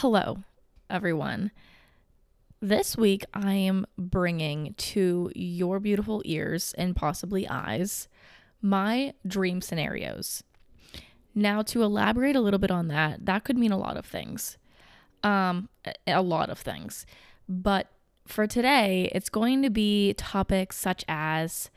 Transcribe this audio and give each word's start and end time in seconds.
Hello, 0.00 0.38
everyone. 0.88 1.50
This 2.58 2.96
week, 2.96 3.26
I 3.34 3.52
am 3.52 3.84
bringing 3.98 4.72
to 4.78 5.30
your 5.34 5.78
beautiful 5.78 6.22
ears 6.24 6.74
and 6.78 6.96
possibly 6.96 7.46
eyes 7.46 8.08
my 8.62 9.12
dream 9.26 9.60
scenarios. 9.60 10.42
Now, 11.34 11.60
to 11.64 11.82
elaborate 11.82 12.34
a 12.34 12.40
little 12.40 12.58
bit 12.58 12.70
on 12.70 12.88
that, 12.88 13.26
that 13.26 13.44
could 13.44 13.58
mean 13.58 13.72
a 13.72 13.76
lot 13.76 13.98
of 13.98 14.06
things. 14.06 14.56
Um, 15.22 15.68
a 16.06 16.22
lot 16.22 16.48
of 16.48 16.58
things. 16.58 17.04
But 17.46 17.90
for 18.26 18.46
today, 18.46 19.10
it's 19.14 19.28
going 19.28 19.62
to 19.64 19.70
be 19.70 20.14
topics 20.14 20.78
such 20.78 21.04
as 21.08 21.68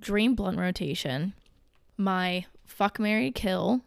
dream 0.00 0.34
blunt 0.34 0.58
rotation, 0.58 1.34
my 1.98 2.46
fuck 2.64 2.98
Mary 2.98 3.30
kill, 3.30 3.82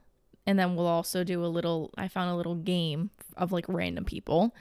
and 0.47 0.57
then 0.57 0.75
we'll 0.75 0.87
also 0.87 1.23
do 1.23 1.45
a 1.45 1.47
little 1.47 1.91
I 1.97 2.07
found 2.07 2.31
a 2.31 2.35
little 2.35 2.55
game 2.55 3.11
of 3.35 3.51
like 3.51 3.65
random 3.67 4.05
people, 4.05 4.55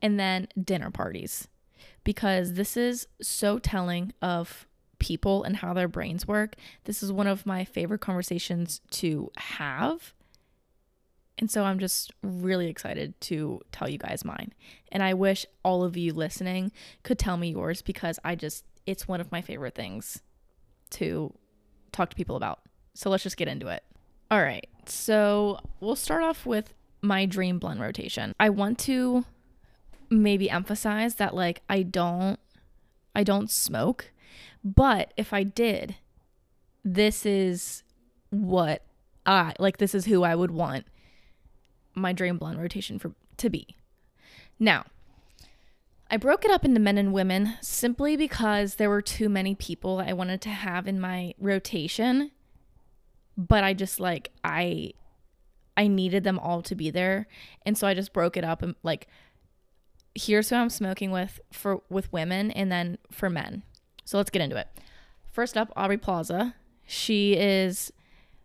and 0.00 0.20
then 0.20 0.46
dinner 0.62 0.90
parties. 0.90 1.48
Because 2.04 2.54
this 2.54 2.76
is 2.76 3.06
so 3.20 3.58
telling 3.58 4.12
of 4.22 4.66
people 4.98 5.42
and 5.42 5.56
how 5.56 5.74
their 5.74 5.88
brains 5.88 6.28
work. 6.28 6.54
This 6.84 7.02
is 7.02 7.10
one 7.10 7.26
of 7.26 7.44
my 7.44 7.64
favorite 7.64 8.00
conversations 8.00 8.80
to 8.90 9.30
have. 9.36 10.14
And 11.38 11.50
so 11.50 11.64
I'm 11.64 11.78
just 11.78 12.12
really 12.22 12.68
excited 12.68 13.18
to 13.22 13.60
tell 13.72 13.88
you 13.88 13.98
guys 13.98 14.24
mine. 14.24 14.52
And 14.92 15.02
I 15.02 15.14
wish 15.14 15.46
all 15.62 15.84
of 15.84 15.96
you 15.96 16.12
listening 16.12 16.70
could 17.02 17.18
tell 17.18 17.36
me 17.36 17.50
yours 17.50 17.82
because 17.82 18.18
I 18.24 18.34
just, 18.34 18.64
it's 18.86 19.08
one 19.08 19.20
of 19.20 19.32
my 19.32 19.40
favorite 19.40 19.74
things 19.74 20.22
to 20.90 21.32
talk 21.92 22.10
to 22.10 22.16
people 22.16 22.36
about. 22.36 22.60
So 22.94 23.08
let's 23.10 23.22
just 23.22 23.38
get 23.38 23.48
into 23.48 23.68
it. 23.68 23.82
All 24.30 24.42
right. 24.42 24.68
So 24.88 25.60
we'll 25.80 25.96
start 25.96 26.22
off 26.22 26.46
with 26.46 26.74
my 27.02 27.26
dream 27.26 27.58
blunt 27.58 27.80
rotation. 27.80 28.34
I 28.38 28.50
want 28.50 28.78
to 28.80 29.24
maybe 30.10 30.50
emphasize 30.50 31.16
that 31.16 31.34
like 31.34 31.62
I 31.68 31.82
don't 31.82 32.38
I 33.14 33.22
don't 33.22 33.50
smoke, 33.50 34.10
but 34.64 35.12
if 35.16 35.32
I 35.32 35.42
did, 35.42 35.96
this 36.84 37.24
is 37.24 37.82
what 38.30 38.82
I 39.26 39.54
like 39.58 39.78
this 39.78 39.94
is 39.94 40.06
who 40.06 40.22
I 40.22 40.34
would 40.34 40.50
want 40.50 40.86
my 41.94 42.12
dream 42.12 42.38
blunt 42.38 42.58
rotation 42.58 42.98
for 42.98 43.12
to 43.36 43.50
be. 43.50 43.76
Now, 44.58 44.84
I 46.10 46.16
broke 46.16 46.44
it 46.44 46.50
up 46.50 46.64
into 46.64 46.80
men 46.80 46.98
and 46.98 47.12
women 47.12 47.54
simply 47.60 48.16
because 48.16 48.74
there 48.74 48.90
were 48.90 49.02
too 49.02 49.28
many 49.28 49.54
people 49.54 49.98
I 49.98 50.12
wanted 50.12 50.40
to 50.42 50.50
have 50.50 50.86
in 50.86 51.00
my 51.00 51.34
rotation. 51.38 52.32
But 53.48 53.64
I 53.64 53.72
just 53.72 54.00
like 54.00 54.30
I 54.44 54.92
I 55.76 55.86
needed 55.86 56.24
them 56.24 56.38
all 56.38 56.60
to 56.62 56.74
be 56.74 56.90
there. 56.90 57.26
And 57.64 57.76
so 57.78 57.86
I 57.86 57.94
just 57.94 58.12
broke 58.12 58.36
it 58.36 58.44
up 58.44 58.62
and 58.62 58.74
like 58.82 59.08
here's 60.14 60.50
who 60.50 60.56
I'm 60.56 60.70
smoking 60.70 61.10
with 61.10 61.40
for 61.52 61.80
with 61.88 62.12
women 62.12 62.50
and 62.50 62.70
then 62.70 62.98
for 63.10 63.30
men. 63.30 63.62
So 64.04 64.18
let's 64.18 64.30
get 64.30 64.42
into 64.42 64.56
it. 64.56 64.68
First 65.30 65.56
up, 65.56 65.72
Aubrey 65.76 65.96
Plaza. 65.98 66.54
She 66.86 67.34
is 67.34 67.92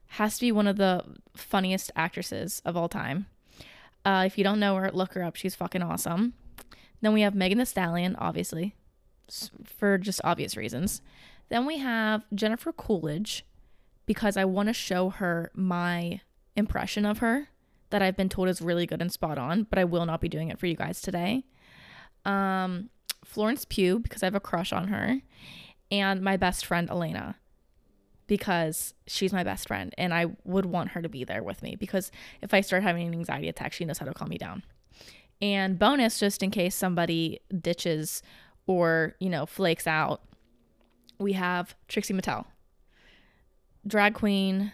has 0.07 0.35
to 0.35 0.41
be 0.41 0.51
one 0.51 0.67
of 0.67 0.77
the 0.77 1.03
funniest 1.35 1.91
actresses 1.95 2.61
of 2.63 2.77
all 2.77 2.87
time. 2.87 3.25
Uh, 4.05 4.23
if 4.25 4.37
you 4.37 4.43
don't 4.43 4.59
know 4.59 4.75
her, 4.75 4.91
look 4.91 5.13
her 5.13 5.23
up. 5.23 5.35
She's 5.35 5.55
fucking 5.55 5.81
awesome. 5.81 6.33
Then 7.01 7.11
we 7.11 7.21
have 7.21 7.35
Megan 7.35 7.57
Thee 7.57 7.65
Stallion, 7.65 8.15
obviously, 8.17 8.75
for 9.63 9.97
just 9.97 10.21
obvious 10.23 10.55
reasons. 10.55 11.01
Then 11.49 11.65
we 11.65 11.79
have 11.79 12.23
Jennifer 12.33 12.71
Coolidge, 12.71 13.43
because 14.05 14.37
I 14.37 14.45
want 14.45 14.67
to 14.67 14.73
show 14.73 15.09
her 15.09 15.51
my 15.53 16.21
impression 16.55 17.05
of 17.05 17.19
her 17.19 17.49
that 17.89 18.01
I've 18.01 18.17
been 18.17 18.29
told 18.29 18.49
is 18.49 18.61
really 18.61 18.85
good 18.85 19.01
and 19.01 19.11
spot 19.11 19.37
on, 19.37 19.63
but 19.63 19.79
I 19.79 19.83
will 19.83 20.05
not 20.05 20.21
be 20.21 20.29
doing 20.29 20.49
it 20.49 20.59
for 20.59 20.65
you 20.67 20.75
guys 20.75 21.01
today. 21.01 21.45
Um, 22.25 22.89
Florence 23.23 23.65
Pugh, 23.65 23.99
because 23.99 24.23
I 24.23 24.27
have 24.27 24.35
a 24.35 24.39
crush 24.39 24.73
on 24.73 24.87
her, 24.87 25.21
and 25.91 26.21
my 26.21 26.37
best 26.37 26.65
friend 26.65 26.89
Elena, 26.89 27.37
because 28.27 28.93
she's 29.07 29.31
my 29.31 29.43
best 29.43 29.67
friend 29.67 29.93
and 29.97 30.13
I 30.13 30.27
would 30.43 30.65
want 30.65 30.89
her 30.89 31.01
to 31.01 31.09
be 31.09 31.23
there 31.23 31.43
with 31.43 31.61
me 31.61 31.75
because 31.75 32.11
if 32.41 32.53
I 32.53 32.61
start 32.61 32.83
having 32.83 33.07
an 33.07 33.13
anxiety 33.13 33.49
attack, 33.49 33.73
she 33.73 33.85
knows 33.85 33.99
how 33.99 34.05
to 34.05 34.13
calm 34.13 34.29
me 34.29 34.37
down. 34.37 34.63
And 35.41 35.77
bonus, 35.77 36.19
just 36.19 36.41
in 36.41 36.49
case 36.49 36.75
somebody 36.75 37.39
ditches 37.61 38.23
or, 38.67 39.15
you 39.19 39.29
know, 39.29 39.45
flakes 39.45 39.85
out, 39.85 40.21
we 41.19 41.33
have 41.33 41.75
Trixie 41.87 42.13
Mattel, 42.13 42.45
drag 43.85 44.13
queen, 44.13 44.71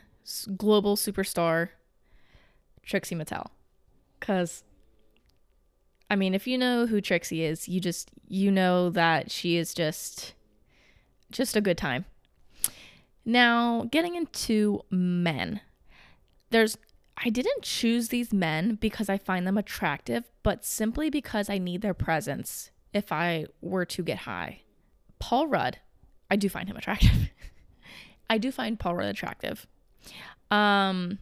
global 0.58 0.96
superstar, 0.96 1.70
Trixie 2.84 3.16
Mattel. 3.16 3.48
Because, 4.20 4.64
I 6.10 6.16
mean, 6.16 6.34
if 6.34 6.48
you 6.48 6.58
know 6.58 6.86
who 6.86 7.02
Trixie 7.02 7.44
is, 7.44 7.68
you 7.68 7.80
just, 7.80 8.12
you 8.28 8.52
know 8.52 8.90
that 8.90 9.32
she 9.32 9.58
is 9.58 9.74
just, 9.74 10.34
just 11.32 11.56
a 11.56 11.62
good 11.62 11.78
time 11.78 12.06
now, 13.26 13.88
getting 13.92 14.16
into 14.16 14.82
men, 14.90 15.62
there's 16.50 16.78
I 17.24 17.30
didn't 17.30 17.62
choose 17.62 18.08
these 18.08 18.34
men 18.34 18.76
because 18.76 19.08
I 19.08 19.18
find 19.18 19.46
them 19.46 19.58
attractive, 19.58 20.32
but 20.42 20.66
simply 20.66 21.10
because 21.10 21.50
I 21.50 21.60
need 21.60 21.82
their 21.82 21.94
presence 21.94 22.72
if 22.94 23.12
I 23.12 23.46
were 23.62 23.86
to 23.86 24.04
get 24.04 24.20
high. 24.20 24.62
Paul 25.20 25.48
Rudd, 25.48 25.78
I 26.32 26.36
do 26.36 26.50
find 26.50 26.68
him 26.68 26.78
attractive. 26.78 27.30
I 28.32 28.38
do 28.38 28.50
find 28.50 28.80
Paul 28.80 28.96
Rudd 28.96 29.10
attractive. 29.10 29.68
Um 30.50 31.20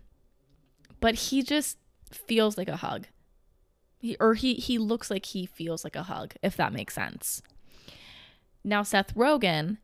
but 1.00 1.16
he 1.16 1.42
just 1.42 1.78
feels 2.12 2.58
like 2.58 2.68
a 2.68 2.78
hug. 2.78 3.08
He, 3.98 4.16
or 4.20 4.36
he 4.36 4.54
he 4.54 4.78
looks 4.78 5.10
like 5.10 5.26
he 5.26 5.48
feels 5.48 5.84
like 5.84 5.96
a 5.96 6.04
hug, 6.04 6.36
if 6.44 6.56
that 6.58 6.72
makes 6.72 6.94
sense. 6.94 7.42
Now 8.64 8.84
Seth 8.84 9.16
Rogen, 9.16 9.78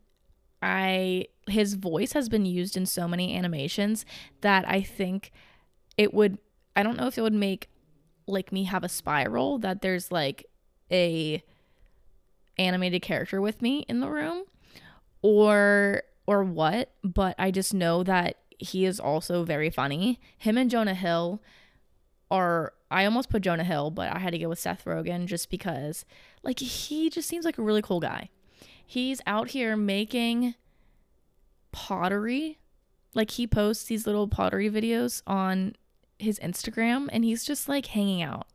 I 0.61 1.25
his 1.47 1.73
voice 1.73 2.13
has 2.13 2.29
been 2.29 2.45
used 2.45 2.77
in 2.77 2.85
so 2.85 3.07
many 3.07 3.35
animations 3.35 4.05
that 4.41 4.67
I 4.67 4.81
think 4.81 5.31
it 5.97 6.13
would 6.13 6.37
I 6.75 6.83
don't 6.83 6.97
know 6.97 7.07
if 7.07 7.17
it 7.17 7.21
would 7.21 7.33
make 7.33 7.69
like 8.27 8.51
me 8.51 8.65
have 8.65 8.83
a 8.83 8.89
spiral 8.89 9.57
that 9.59 9.81
there's 9.81 10.11
like 10.11 10.45
a 10.91 11.43
animated 12.59 13.01
character 13.01 13.41
with 13.41 13.63
me 13.63 13.79
in 13.89 13.99
the 13.99 14.09
room 14.09 14.43
or 15.23 16.03
or 16.27 16.43
what, 16.43 16.91
but 17.03 17.35
I 17.37 17.51
just 17.51 17.73
know 17.73 18.03
that 18.03 18.37
he 18.57 18.85
is 18.85 18.99
also 18.99 19.43
very 19.43 19.69
funny. 19.69 20.19
Him 20.37 20.57
and 20.57 20.69
Jonah 20.69 20.95
Hill 20.95 21.41
are 22.31 22.73
I 22.89 23.05
almost 23.05 23.29
put 23.29 23.41
Jonah 23.41 23.63
Hill, 23.63 23.91
but 23.91 24.13
I 24.13 24.19
had 24.19 24.31
to 24.31 24.39
go 24.39 24.49
with 24.49 24.59
Seth 24.59 24.85
Rogen 24.85 25.25
just 25.25 25.49
because 25.49 26.05
like 26.43 26.59
he 26.59 27.09
just 27.09 27.27
seems 27.27 27.45
like 27.45 27.57
a 27.57 27.63
really 27.63 27.81
cool 27.81 27.99
guy 27.99 28.29
he's 28.85 29.21
out 29.25 29.49
here 29.49 29.75
making 29.75 30.55
pottery. 31.71 32.59
Like 33.13 33.31
he 33.31 33.47
posts 33.47 33.85
these 33.85 34.05
little 34.05 34.27
pottery 34.27 34.69
videos 34.69 35.21
on 35.25 35.75
his 36.19 36.39
Instagram 36.39 37.07
and 37.11 37.23
he's 37.23 37.43
just 37.43 37.67
like 37.67 37.87
hanging 37.87 38.21
out. 38.21 38.47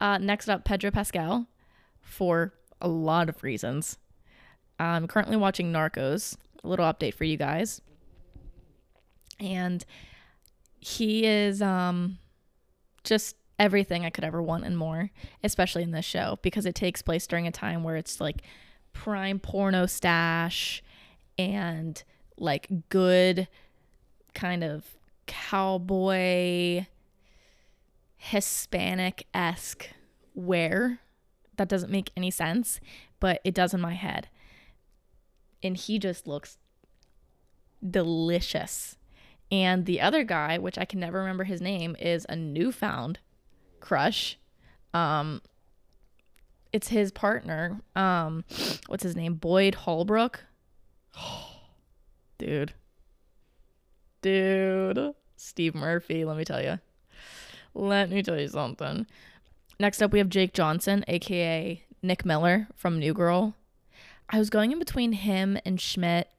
Uh, 0.00 0.18
next 0.18 0.48
up, 0.48 0.64
Pedro 0.64 0.90
Pascal 0.90 1.46
for 2.00 2.52
a 2.80 2.88
lot 2.88 3.28
of 3.28 3.42
reasons. 3.42 3.98
I'm 4.78 5.06
currently 5.06 5.36
watching 5.36 5.72
Narcos, 5.72 6.36
little 6.66 6.84
update 6.84 7.14
for 7.14 7.24
you 7.24 7.36
guys. 7.36 7.80
And 9.38 9.84
he 10.78 11.24
is 11.26 11.60
um, 11.60 12.18
just 13.04 13.36
everything 13.58 14.04
I 14.04 14.10
could 14.10 14.24
ever 14.24 14.42
want 14.42 14.64
and 14.64 14.76
more, 14.76 15.10
especially 15.42 15.82
in 15.82 15.90
this 15.90 16.04
show 16.04 16.38
because 16.42 16.66
it 16.66 16.74
takes 16.74 17.02
place 17.02 17.26
during 17.26 17.46
a 17.46 17.52
time 17.52 17.82
where 17.82 17.96
it's 17.96 18.20
like 18.20 18.42
prime 18.92 19.38
porno 19.38 19.86
stash 19.86 20.82
and 21.38 22.02
like 22.38 22.68
good 22.88 23.48
kind 24.34 24.62
of 24.62 24.96
cowboy 25.26 26.86
Hispanic 28.16 29.26
esque 29.34 29.90
wear. 30.34 31.00
That 31.56 31.68
doesn't 31.68 31.90
make 31.90 32.10
any 32.16 32.30
sense, 32.30 32.80
but 33.18 33.40
it 33.44 33.54
does 33.54 33.72
in 33.72 33.80
my 33.80 33.94
head. 33.94 34.28
And 35.62 35.76
he 35.76 35.98
just 35.98 36.26
looks 36.26 36.58
delicious. 37.90 38.96
And 39.50 39.86
the 39.86 40.00
other 40.00 40.24
guy, 40.24 40.58
which 40.58 40.78
I 40.78 40.84
can 40.84 41.00
never 41.00 41.18
remember 41.18 41.44
his 41.44 41.60
name, 41.60 41.96
is 41.98 42.26
a 42.28 42.36
newfound 42.36 43.20
crush. 43.80 44.38
Um, 44.92 45.40
it's 46.72 46.88
his 46.88 47.12
partner. 47.12 47.80
Um, 47.94 48.44
what's 48.88 49.02
his 49.02 49.16
name? 49.16 49.34
Boyd 49.34 49.74
Holbrook. 49.76 50.44
Dude. 52.38 52.74
Dude. 54.22 55.14
Steve 55.36 55.74
Murphy, 55.74 56.24
let 56.24 56.36
me 56.36 56.44
tell 56.44 56.62
you. 56.62 56.80
Let 57.74 58.10
me 58.10 58.22
tell 58.22 58.40
you 58.40 58.48
something. 58.48 59.06
Next 59.78 60.00
up, 60.00 60.12
we 60.12 60.18
have 60.18 60.30
Jake 60.30 60.54
Johnson, 60.54 61.04
aka 61.08 61.82
Nick 62.02 62.24
Miller 62.24 62.68
from 62.74 62.98
New 62.98 63.12
Girl. 63.12 63.54
I 64.30 64.38
was 64.38 64.50
going 64.50 64.72
in 64.72 64.78
between 64.78 65.12
him 65.12 65.58
and 65.64 65.80
Schmidt, 65.80 66.30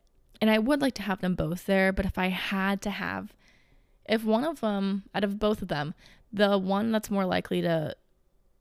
and 0.42 0.50
I 0.50 0.60
would 0.60 0.82
like 0.82 0.94
to 0.96 1.02
have 1.02 1.22
them 1.22 1.36
both 1.36 1.66
there, 1.66 1.92
but 1.92 2.06
if 2.06 2.18
I 2.18 2.28
had 2.28 2.82
to 2.84 2.90
have, 2.90 3.34
if 4.08 4.24
one 4.24 4.44
of 4.44 4.62
them, 4.62 5.04
out 5.14 5.24
of 5.24 5.40
both 5.40 5.62
of 5.62 5.68
them, 5.68 5.94
the 6.32 6.58
one 6.58 6.92
that's 6.92 7.10
more 7.10 7.26
likely 7.26 7.62
to 7.62 7.96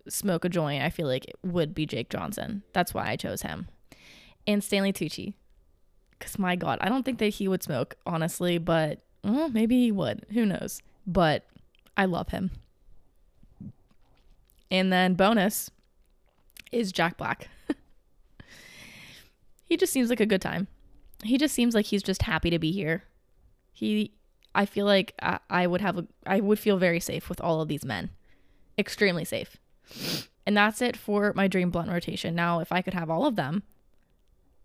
smoke 0.08 0.44
a 0.44 0.48
joint, 0.48 0.82
I 0.82 0.90
feel 0.90 1.06
like 1.06 1.26
it 1.26 1.38
would 1.42 1.74
be 1.74 1.86
Jake 1.86 2.10
Johnson. 2.10 2.62
That's 2.72 2.94
why 2.94 3.08
I 3.08 3.16
chose 3.16 3.42
him. 3.42 3.68
And 4.46 4.62
Stanley 4.62 4.92
Tucci. 4.92 5.34
Because 6.18 6.38
my 6.38 6.56
God, 6.56 6.78
I 6.80 6.88
don't 6.88 7.04
think 7.04 7.18
that 7.18 7.28
he 7.28 7.48
would 7.48 7.62
smoke, 7.62 7.96
honestly, 8.06 8.58
but 8.58 9.00
well, 9.22 9.48
maybe 9.48 9.78
he 9.78 9.92
would. 9.92 10.24
Who 10.32 10.46
knows? 10.46 10.80
But 11.06 11.44
I 11.96 12.06
love 12.06 12.28
him. 12.28 12.50
And 14.70 14.92
then 14.92 15.14
bonus 15.14 15.70
is 16.72 16.90
Jack 16.90 17.16
Black. 17.16 17.48
he 19.64 19.76
just 19.76 19.92
seems 19.92 20.10
like 20.10 20.20
a 20.20 20.26
good 20.26 20.40
time. 20.40 20.68
He 21.26 21.38
just 21.38 21.54
seems 21.54 21.74
like 21.74 21.86
he's 21.86 22.02
just 22.02 22.22
happy 22.22 22.50
to 22.50 22.58
be 22.58 22.72
here. 22.72 23.04
He 23.72 24.12
I 24.54 24.64
feel 24.64 24.86
like 24.86 25.14
I, 25.20 25.38
I 25.50 25.66
would 25.66 25.80
have 25.80 25.98
a 25.98 26.06
I 26.26 26.40
would 26.40 26.58
feel 26.58 26.78
very 26.78 27.00
safe 27.00 27.28
with 27.28 27.40
all 27.40 27.60
of 27.60 27.68
these 27.68 27.84
men. 27.84 28.10
Extremely 28.78 29.24
safe. 29.24 29.56
And 30.46 30.56
that's 30.56 30.80
it 30.80 30.96
for 30.96 31.32
my 31.34 31.48
dream 31.48 31.70
blunt 31.70 31.90
rotation. 31.90 32.34
Now, 32.34 32.60
if 32.60 32.70
I 32.70 32.82
could 32.82 32.94
have 32.94 33.10
all 33.10 33.26
of 33.26 33.36
them, 33.36 33.64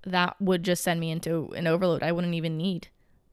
that 0.03 0.35
would 0.39 0.63
just 0.63 0.83
send 0.83 0.99
me 0.99 1.11
into 1.11 1.51
an 1.55 1.67
overload. 1.67 2.03
I 2.03 2.11
wouldn't 2.11 2.35
even 2.35 2.57
need 2.57 2.87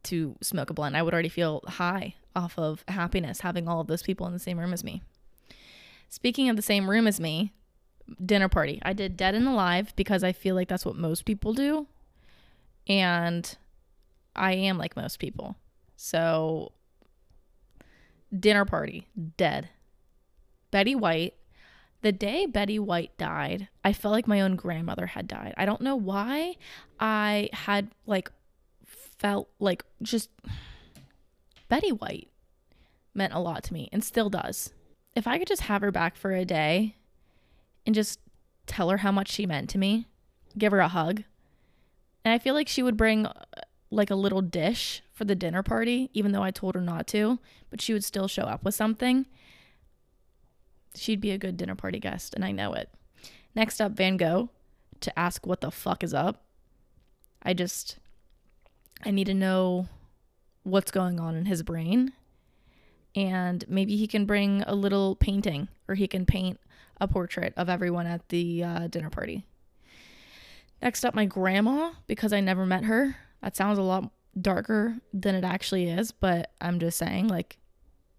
to 0.05 0.37
smoke 0.41 0.71
a 0.71 0.75
blunt. 0.75 0.97
I 0.97 1.03
would 1.03 1.13
already 1.13 1.29
feel 1.29 1.63
high 1.67 2.15
off 2.35 2.59
of 2.59 2.85
happiness 2.89 3.41
having 3.41 3.69
all 3.69 3.81
of 3.81 3.87
those 3.87 4.03
people 4.03 4.27
in 4.27 4.33
the 4.33 4.39
same 4.39 4.59
room 4.59 4.73
as 4.73 4.85
me. 4.85 5.03
Speaking 6.09 6.49
of 6.49 6.57
the 6.57 6.63
same 6.63 6.89
room 6.89 7.07
as 7.07 7.21
me, 7.21 7.53
dinner 8.25 8.49
party. 8.49 8.81
I 8.83 8.93
did 8.93 9.17
dead 9.17 9.35
and 9.35 9.47
alive 9.47 9.93
because 9.97 10.25
I 10.25 10.33
feel 10.33 10.55
like 10.55 10.69
that's 10.69 10.87
what 10.87 10.97
most 10.97 11.25
people 11.25 11.53
do. 11.53 11.87
And 12.89 13.57
I 14.35 14.53
am 14.53 14.79
like 14.79 14.97
most 14.97 15.19
people. 15.19 15.57
So, 15.97 16.73
dinner 18.39 18.65
party, 18.65 19.07
dead. 19.37 19.69
Betty 20.71 20.95
White. 20.95 21.35
The 22.03 22.13
day 22.13 22.47
Betty 22.47 22.79
White 22.79 23.17
died, 23.19 23.69
I 23.85 23.93
felt 23.93 24.13
like 24.13 24.29
my 24.29 24.41
own 24.41 24.55
grandmother 24.55 25.07
had 25.07 25.27
died. 25.27 25.55
I 25.57 25.67
don't 25.67 25.81
know 25.81 25.97
why 25.97 26.55
I 27.01 27.51
had 27.53 27.89
like 28.07 28.31
felt 28.85 29.49
like 29.59 29.85
just 30.01 30.31
Betty 31.69 31.91
White 31.91 32.29
meant 33.15 33.33
a 33.33 33.41
lot 33.41 33.65
to 33.65 33.73
me 33.73 33.89
and 33.93 34.05
still 34.05 34.31
does. 34.31 34.73
If 35.17 35.27
I 35.27 35.39
could 35.39 35.49
just 35.49 35.63
have 35.63 35.83
her 35.83 35.91
back 35.91 36.15
for 36.17 36.33
a 36.33 36.45
day 36.45 36.95
and 37.85 37.95
just 37.95 38.21
tell 38.67 38.91
her 38.91 38.99
how 38.99 39.11
much 39.11 39.33
she 39.33 39.47
meant 39.47 39.69
to 39.71 39.79
me, 39.79 40.07
give 40.57 40.71
her 40.71 40.79
a 40.79 40.89
hug. 40.89 41.25
And 42.29 42.35
I 42.35 42.39
feel 42.39 42.53
like 42.53 42.69
she 42.69 42.83
would 42.83 42.99
bring 42.99 43.27
like 43.91 44.11
a 44.11 44.15
little 44.15 44.43
dish 44.43 45.03
for 45.15 45.25
the 45.25 45.35
dinner 45.35 45.63
party, 45.63 46.11
even 46.13 46.33
though 46.33 46.43
I 46.43 46.51
told 46.51 46.75
her 46.75 46.81
not 46.83 47.07
to, 47.07 47.39
but 47.71 47.81
she 47.81 47.95
would 47.95 48.05
still 48.05 48.29
show 48.29 48.43
up 48.43 48.67
with 48.67 48.75
something. 48.75 49.25
She'd 50.95 51.23
be 51.23 51.31
a 51.31 51.39
good 51.39 51.57
dinner 51.57 51.75
party 51.75 51.99
guest, 51.99 52.35
and 52.35 52.45
I 52.45 52.53
know 52.53 52.75
it. 52.75 52.91
Next 53.55 53.81
up, 53.81 53.93
Van 53.93 54.19
Gogh 54.19 54.51
to 55.01 55.19
ask 55.19 55.47
what 55.47 55.63
the 55.63 55.71
fuck 55.71 56.05
is 56.05 56.13
up. 56.13 56.45
I 57.43 57.55
just, 57.55 57.97
I 59.07 59.11
need 59.11 59.29
to 59.29 59.33
know 59.33 59.89
what's 60.65 60.91
going 60.91 61.19
on 61.19 61.35
in 61.35 61.47
his 61.47 61.63
brain. 61.63 62.13
And 63.17 63.65
maybe 63.69 63.97
he 63.97 64.07
can 64.07 64.27
bring 64.27 64.63
a 64.67 64.75
little 64.75 65.17
painting 65.17 65.69
or 65.89 65.95
he 65.95 66.07
can 66.07 66.27
paint 66.27 66.61
a 67.01 67.09
portrait 67.09 67.55
of 67.57 67.71
everyone 67.71 68.07
at 68.07 68.29
the 68.29 68.65
uh, 68.65 68.87
dinner 68.89 69.09
party. 69.09 69.47
Next 70.81 71.05
up, 71.05 71.15
my 71.15 71.25
grandma, 71.25 71.93
because 72.07 72.33
I 72.33 72.41
never 72.41 72.65
met 72.65 72.85
her. 72.85 73.17
That 73.43 73.57
sounds 73.57 73.79
a 73.79 73.83
lot 73.83 74.11
darker 74.41 74.99
than 75.13 75.35
it 75.35 75.45
actually 75.45 75.89
is, 75.89 76.13
but 76.13 76.53
I'm 76.61 76.79
just 76.79 76.99
saying, 76.99 77.29
like, 77.29 77.59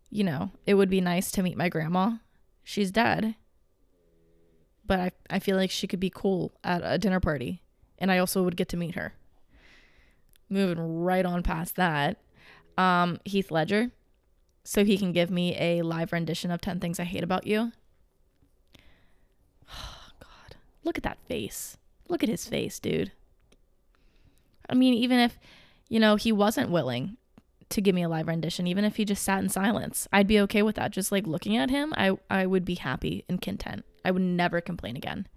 you 0.09 0.23
know, 0.23 0.51
it 0.65 0.73
would 0.73 0.89
be 0.89 1.01
nice 1.01 1.31
to 1.31 1.43
meet 1.43 1.57
my 1.57 1.69
grandma. 1.69 2.13
She's 2.63 2.91
dead. 2.91 3.35
But 4.85 4.99
I, 4.99 5.11
I 5.29 5.39
feel 5.39 5.55
like 5.55 5.71
she 5.71 5.87
could 5.87 5.99
be 5.99 6.11
cool 6.13 6.51
at 6.63 6.81
a 6.83 6.97
dinner 6.97 7.19
party. 7.19 7.61
And 7.99 8.11
I 8.11 8.17
also 8.17 8.43
would 8.43 8.57
get 8.57 8.69
to 8.69 8.77
meet 8.77 8.95
her. 8.95 9.13
Moving 10.49 11.01
right 11.01 11.25
on 11.25 11.43
past 11.43 11.75
that. 11.75 12.17
Um, 12.77 13.19
Heath 13.23 13.51
Ledger. 13.51 13.91
So 14.63 14.83
he 14.83 14.97
can 14.97 15.11
give 15.11 15.29
me 15.29 15.55
a 15.57 15.81
live 15.83 16.11
rendition 16.11 16.51
of 16.51 16.61
10 16.61 16.79
Things 16.79 16.99
I 16.99 17.03
Hate 17.03 17.23
About 17.23 17.45
You. 17.45 17.71
Oh, 19.71 20.11
God. 20.19 20.55
Look 20.83 20.97
at 20.97 21.03
that 21.03 21.19
face. 21.27 21.77
Look 22.09 22.23
at 22.23 22.29
his 22.29 22.47
face, 22.47 22.79
dude. 22.79 23.11
I 24.69 24.73
mean, 24.73 24.93
even 24.93 25.19
if, 25.19 25.39
you 25.87 25.99
know, 25.99 26.15
he 26.15 26.31
wasn't 26.31 26.71
willing 26.71 27.17
to 27.69 27.81
give 27.81 27.95
me 27.95 28.03
a 28.03 28.09
live 28.09 28.27
rendition, 28.27 28.67
even 28.67 28.83
if 28.83 28.95
he 28.95 29.05
just 29.05 29.23
sat 29.23 29.41
in 29.41 29.49
silence, 29.49 30.07
I'd 30.11 30.27
be 30.27 30.39
okay 30.41 30.63
with 30.63 30.75
that. 30.75 30.91
Just 30.91 31.11
like 31.11 31.27
looking 31.27 31.55
at 31.55 31.69
him, 31.69 31.93
I 31.95 32.17
I 32.29 32.45
would 32.45 32.65
be 32.65 32.75
happy 32.75 33.25
and 33.29 33.41
content. 33.41 33.85
I 34.03 34.11
would 34.11 34.21
never 34.21 34.59
complain 34.59 34.95
again. 34.95 35.27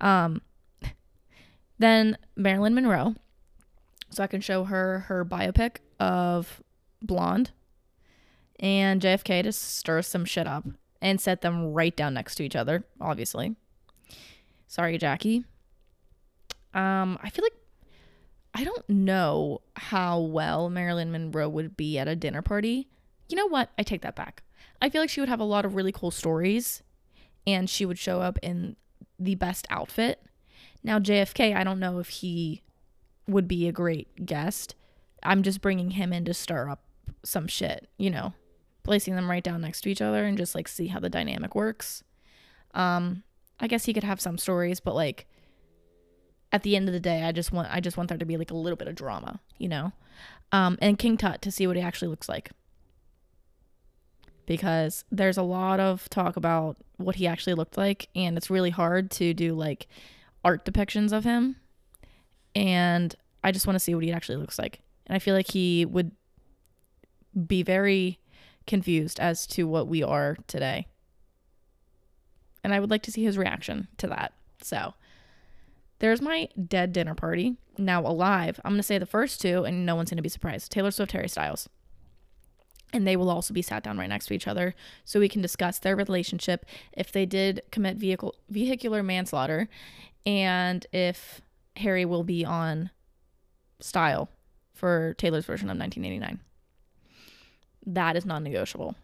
Um 0.00 0.42
then 1.78 2.18
Marilyn 2.36 2.74
Monroe. 2.74 3.14
So 4.10 4.22
I 4.22 4.26
can 4.26 4.40
show 4.40 4.64
her 4.64 5.00
her 5.00 5.24
biopic 5.24 5.76
of 6.00 6.62
Blonde 7.02 7.50
and 8.58 9.00
JFK 9.00 9.44
to 9.44 9.52
stir 9.52 10.02
some 10.02 10.24
shit 10.24 10.46
up 10.46 10.66
and 11.00 11.20
set 11.20 11.42
them 11.42 11.72
right 11.72 11.94
down 11.94 12.14
next 12.14 12.34
to 12.36 12.44
each 12.44 12.56
other, 12.56 12.84
obviously. 13.00 13.54
Sorry, 14.66 14.98
Jackie. 14.98 15.44
Um, 16.78 17.18
I 17.20 17.30
feel 17.30 17.44
like 17.44 17.56
I 18.54 18.62
don't 18.62 18.88
know 18.88 19.62
how 19.74 20.20
well 20.20 20.70
Marilyn 20.70 21.10
Monroe 21.10 21.48
would 21.48 21.76
be 21.76 21.98
at 21.98 22.06
a 22.06 22.14
dinner 22.14 22.40
party. 22.40 22.88
You 23.28 23.36
know 23.36 23.48
what? 23.48 23.70
I 23.76 23.82
take 23.82 24.02
that 24.02 24.14
back. 24.14 24.44
I 24.80 24.88
feel 24.88 25.00
like 25.00 25.10
she 25.10 25.20
would 25.20 25.28
have 25.28 25.40
a 25.40 25.44
lot 25.44 25.64
of 25.64 25.74
really 25.74 25.90
cool 25.90 26.12
stories 26.12 26.84
and 27.46 27.68
she 27.68 27.84
would 27.84 27.98
show 27.98 28.20
up 28.20 28.38
in 28.42 28.76
the 29.18 29.34
best 29.34 29.66
outfit. 29.70 30.22
Now, 30.84 31.00
JFK, 31.00 31.56
I 31.56 31.64
don't 31.64 31.80
know 31.80 31.98
if 31.98 32.08
he 32.08 32.62
would 33.26 33.48
be 33.48 33.66
a 33.66 33.72
great 33.72 34.24
guest. 34.24 34.76
I'm 35.24 35.42
just 35.42 35.60
bringing 35.60 35.92
him 35.92 36.12
in 36.12 36.24
to 36.26 36.34
stir 36.34 36.68
up 36.68 36.84
some 37.24 37.48
shit, 37.48 37.88
you 37.98 38.08
know, 38.08 38.34
placing 38.84 39.16
them 39.16 39.28
right 39.28 39.42
down 39.42 39.62
next 39.62 39.80
to 39.80 39.90
each 39.90 40.00
other 40.00 40.24
and 40.24 40.38
just 40.38 40.54
like 40.54 40.68
see 40.68 40.86
how 40.86 41.00
the 41.00 41.10
dynamic 41.10 41.56
works. 41.56 42.04
Um, 42.72 43.24
I 43.58 43.66
guess 43.66 43.86
he 43.86 43.92
could 43.92 44.04
have 44.04 44.20
some 44.20 44.38
stories, 44.38 44.78
but 44.78 44.94
like 44.94 45.26
at 46.52 46.62
the 46.62 46.76
end 46.76 46.88
of 46.88 46.92
the 46.92 47.00
day, 47.00 47.24
I 47.24 47.32
just 47.32 47.52
want 47.52 47.68
I 47.70 47.80
just 47.80 47.96
want 47.96 48.08
there 48.08 48.18
to 48.18 48.24
be 48.24 48.36
like 48.36 48.50
a 48.50 48.56
little 48.56 48.76
bit 48.76 48.88
of 48.88 48.94
drama, 48.94 49.40
you 49.58 49.68
know. 49.68 49.92
Um, 50.50 50.78
and 50.80 50.98
King 50.98 51.16
Tut 51.16 51.42
to 51.42 51.50
see 51.50 51.66
what 51.66 51.76
he 51.76 51.82
actually 51.82 52.08
looks 52.08 52.28
like. 52.28 52.50
Because 54.46 55.04
there's 55.12 55.36
a 55.36 55.42
lot 55.42 55.78
of 55.78 56.08
talk 56.08 56.36
about 56.36 56.78
what 56.96 57.16
he 57.16 57.26
actually 57.26 57.54
looked 57.54 57.76
like, 57.76 58.08
and 58.14 58.36
it's 58.36 58.48
really 58.48 58.70
hard 58.70 59.10
to 59.12 59.34
do 59.34 59.54
like 59.54 59.88
art 60.42 60.64
depictions 60.64 61.12
of 61.12 61.24
him. 61.24 61.56
And 62.54 63.14
I 63.44 63.52
just 63.52 63.66
want 63.66 63.74
to 63.74 63.80
see 63.80 63.94
what 63.94 64.04
he 64.04 64.12
actually 64.12 64.36
looks 64.36 64.58
like. 64.58 64.80
And 65.06 65.14
I 65.14 65.18
feel 65.18 65.34
like 65.34 65.50
he 65.50 65.84
would 65.84 66.12
be 67.46 67.62
very 67.62 68.18
confused 68.66 69.20
as 69.20 69.46
to 69.48 69.66
what 69.66 69.86
we 69.86 70.02
are 70.02 70.36
today. 70.46 70.86
And 72.64 72.74
I 72.74 72.80
would 72.80 72.90
like 72.90 73.02
to 73.02 73.12
see 73.12 73.24
his 73.24 73.38
reaction 73.38 73.88
to 73.98 74.06
that. 74.08 74.32
So, 74.62 74.94
there's 75.98 76.22
my 76.22 76.48
dead 76.66 76.92
dinner 76.92 77.14
party. 77.14 77.56
Now 77.76 78.04
alive. 78.06 78.60
I'm 78.64 78.72
going 78.72 78.78
to 78.78 78.82
say 78.82 78.98
the 78.98 79.06
first 79.06 79.40
two, 79.40 79.64
and 79.64 79.86
no 79.86 79.94
one's 79.94 80.10
going 80.10 80.16
to 80.16 80.22
be 80.22 80.28
surprised 80.28 80.70
Taylor 80.70 80.90
Swift, 80.90 81.12
Harry 81.12 81.28
Styles. 81.28 81.68
And 82.92 83.06
they 83.06 83.16
will 83.16 83.30
also 83.30 83.52
be 83.52 83.60
sat 83.62 83.82
down 83.82 83.98
right 83.98 84.08
next 84.08 84.26
to 84.26 84.34
each 84.34 84.48
other 84.48 84.74
so 85.04 85.20
we 85.20 85.28
can 85.28 85.42
discuss 85.42 85.78
their 85.78 85.94
relationship, 85.94 86.64
if 86.92 87.12
they 87.12 87.26
did 87.26 87.62
commit 87.70 87.98
vehicle, 87.98 88.34
vehicular 88.48 89.02
manslaughter, 89.02 89.68
and 90.24 90.86
if 90.92 91.42
Harry 91.76 92.04
will 92.04 92.24
be 92.24 92.44
on 92.44 92.90
style 93.80 94.28
for 94.74 95.14
Taylor's 95.18 95.44
version 95.44 95.68
of 95.68 95.76
1989. 95.78 96.40
That 97.86 98.16
is 98.16 98.24
non 98.24 98.42
negotiable. 98.42 98.94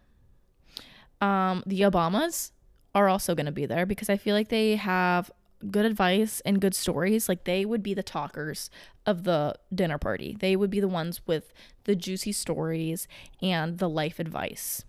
Um, 1.21 1.63
the 1.65 1.81
Obamas 1.81 2.51
are 2.93 3.07
also 3.07 3.35
going 3.35 3.45
to 3.45 3.51
be 3.51 3.65
there 3.65 3.85
because 3.85 4.09
I 4.09 4.17
feel 4.17 4.35
like 4.35 4.49
they 4.49 4.75
have 4.75 5.31
good 5.71 5.85
advice 5.85 6.41
and 6.45 6.61
good 6.61 6.75
stories, 6.75 7.27
like 7.29 7.43
they 7.43 7.65
would 7.65 7.83
be 7.83 7.93
the 7.93 8.03
talkers 8.03 8.69
of 9.05 9.23
the 9.23 9.55
dinner 9.73 9.97
party. 9.97 10.35
They 10.39 10.55
would 10.55 10.69
be 10.69 10.79
the 10.79 10.87
ones 10.87 11.21
with 11.25 11.53
the 11.85 11.95
juicy 11.95 12.31
stories 12.31 13.07
and 13.41 13.77
the 13.77 13.89
life 13.89 14.19
advice. 14.19 14.85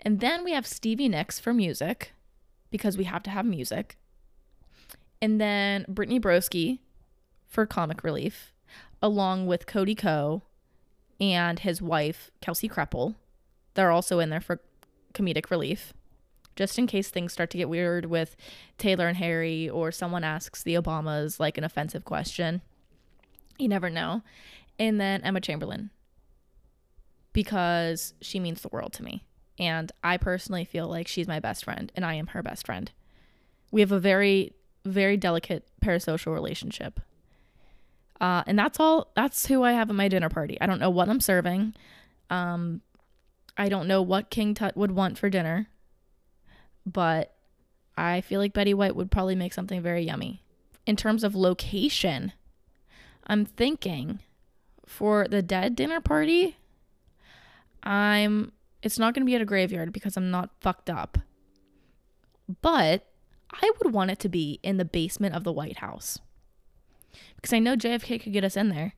And 0.00 0.20
then 0.20 0.44
we 0.44 0.52
have 0.52 0.66
Stevie 0.66 1.08
Nicks 1.08 1.38
for 1.38 1.52
music 1.52 2.12
because 2.70 2.96
we 2.96 3.04
have 3.04 3.22
to 3.24 3.30
have 3.30 3.44
music. 3.44 3.96
And 5.20 5.40
then 5.40 5.84
Brittany 5.88 6.20
Broski 6.20 6.78
for 7.46 7.66
comic 7.66 8.02
relief, 8.02 8.54
along 9.02 9.46
with 9.46 9.66
Cody 9.66 9.94
Ko 9.94 10.42
and 11.20 11.58
his 11.58 11.82
wife, 11.82 12.30
Kelsey 12.40 12.68
Kreppel. 12.68 13.16
They're 13.74 13.90
also 13.90 14.18
in 14.20 14.30
there 14.30 14.40
for 14.40 14.60
comedic 15.12 15.50
relief 15.50 15.92
just 16.60 16.78
in 16.78 16.86
case 16.86 17.08
things 17.08 17.32
start 17.32 17.48
to 17.48 17.56
get 17.56 17.70
weird 17.70 18.04
with 18.04 18.36
Taylor 18.76 19.08
and 19.08 19.16
Harry 19.16 19.66
or 19.66 19.90
someone 19.90 20.22
asks 20.22 20.62
the 20.62 20.74
Obamas 20.74 21.40
like 21.40 21.56
an 21.56 21.64
offensive 21.64 22.04
question. 22.04 22.60
You 23.58 23.66
never 23.66 23.88
know. 23.88 24.20
And 24.78 25.00
then 25.00 25.22
Emma 25.22 25.40
Chamberlain 25.40 25.88
because 27.32 28.12
she 28.20 28.38
means 28.38 28.60
the 28.60 28.68
world 28.68 28.92
to 28.92 29.02
me 29.02 29.24
And 29.58 29.90
I 30.04 30.18
personally 30.18 30.66
feel 30.66 30.86
like 30.86 31.08
she's 31.08 31.26
my 31.26 31.40
best 31.40 31.64
friend 31.64 31.90
and 31.94 32.04
I 32.04 32.12
am 32.12 32.26
her 32.26 32.42
best 32.42 32.66
friend. 32.66 32.90
We 33.70 33.80
have 33.80 33.92
a 33.92 33.98
very, 33.98 34.52
very 34.84 35.16
delicate 35.16 35.66
parasocial 35.82 36.34
relationship. 36.34 37.00
Uh, 38.20 38.42
and 38.46 38.58
that's 38.58 38.78
all, 38.78 39.12
that's 39.16 39.46
who 39.46 39.62
I 39.62 39.72
have 39.72 39.88
at 39.88 39.96
my 39.96 40.08
dinner 40.08 40.28
party. 40.28 40.60
I 40.60 40.66
don't 40.66 40.78
know 40.78 40.90
what 40.90 41.08
I'm 41.08 41.20
serving. 41.20 41.72
Um, 42.28 42.82
I 43.56 43.70
don't 43.70 43.88
know 43.88 44.02
what 44.02 44.28
King 44.28 44.52
Tut 44.52 44.76
would 44.76 44.90
want 44.90 45.16
for 45.16 45.30
dinner, 45.30 45.68
but 46.90 47.34
I 47.96 48.20
feel 48.20 48.40
like 48.40 48.52
Betty 48.52 48.74
White 48.74 48.96
would 48.96 49.10
probably 49.10 49.34
make 49.34 49.52
something 49.52 49.82
very 49.82 50.02
yummy. 50.02 50.42
In 50.86 50.96
terms 50.96 51.22
of 51.22 51.34
location, 51.34 52.32
I'm 53.26 53.44
thinking 53.44 54.20
for 54.86 55.28
the 55.28 55.42
dead 55.42 55.76
dinner 55.76 56.00
party, 56.00 56.56
I'm 57.82 58.52
it's 58.82 58.98
not 58.98 59.14
going 59.14 59.22
to 59.22 59.30
be 59.30 59.34
at 59.34 59.42
a 59.42 59.46
graveyard 59.46 59.92
because 59.92 60.16
I'm 60.16 60.30
not 60.30 60.50
fucked 60.60 60.88
up. 60.88 61.18
But 62.62 63.06
I 63.50 63.70
would 63.78 63.92
want 63.92 64.10
it 64.10 64.18
to 64.20 64.28
be 64.28 64.58
in 64.62 64.78
the 64.78 64.84
basement 64.84 65.34
of 65.34 65.44
the 65.44 65.52
White 65.52 65.78
House. 65.78 66.18
Because 67.36 67.52
I 67.52 67.58
know 67.58 67.76
JFK 67.76 68.22
could 68.22 68.32
get 68.32 68.44
us 68.44 68.56
in 68.56 68.70
there. 68.70 68.94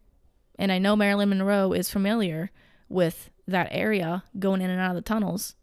And 0.58 0.70
I 0.70 0.78
know 0.78 0.94
Marilyn 0.94 1.30
Monroe 1.30 1.72
is 1.72 1.90
familiar 1.90 2.50
with 2.88 3.30
that 3.48 3.68
area 3.70 4.22
going 4.38 4.60
in 4.60 4.70
and 4.70 4.80
out 4.80 4.90
of 4.90 4.96
the 4.96 5.02
tunnels. 5.02 5.54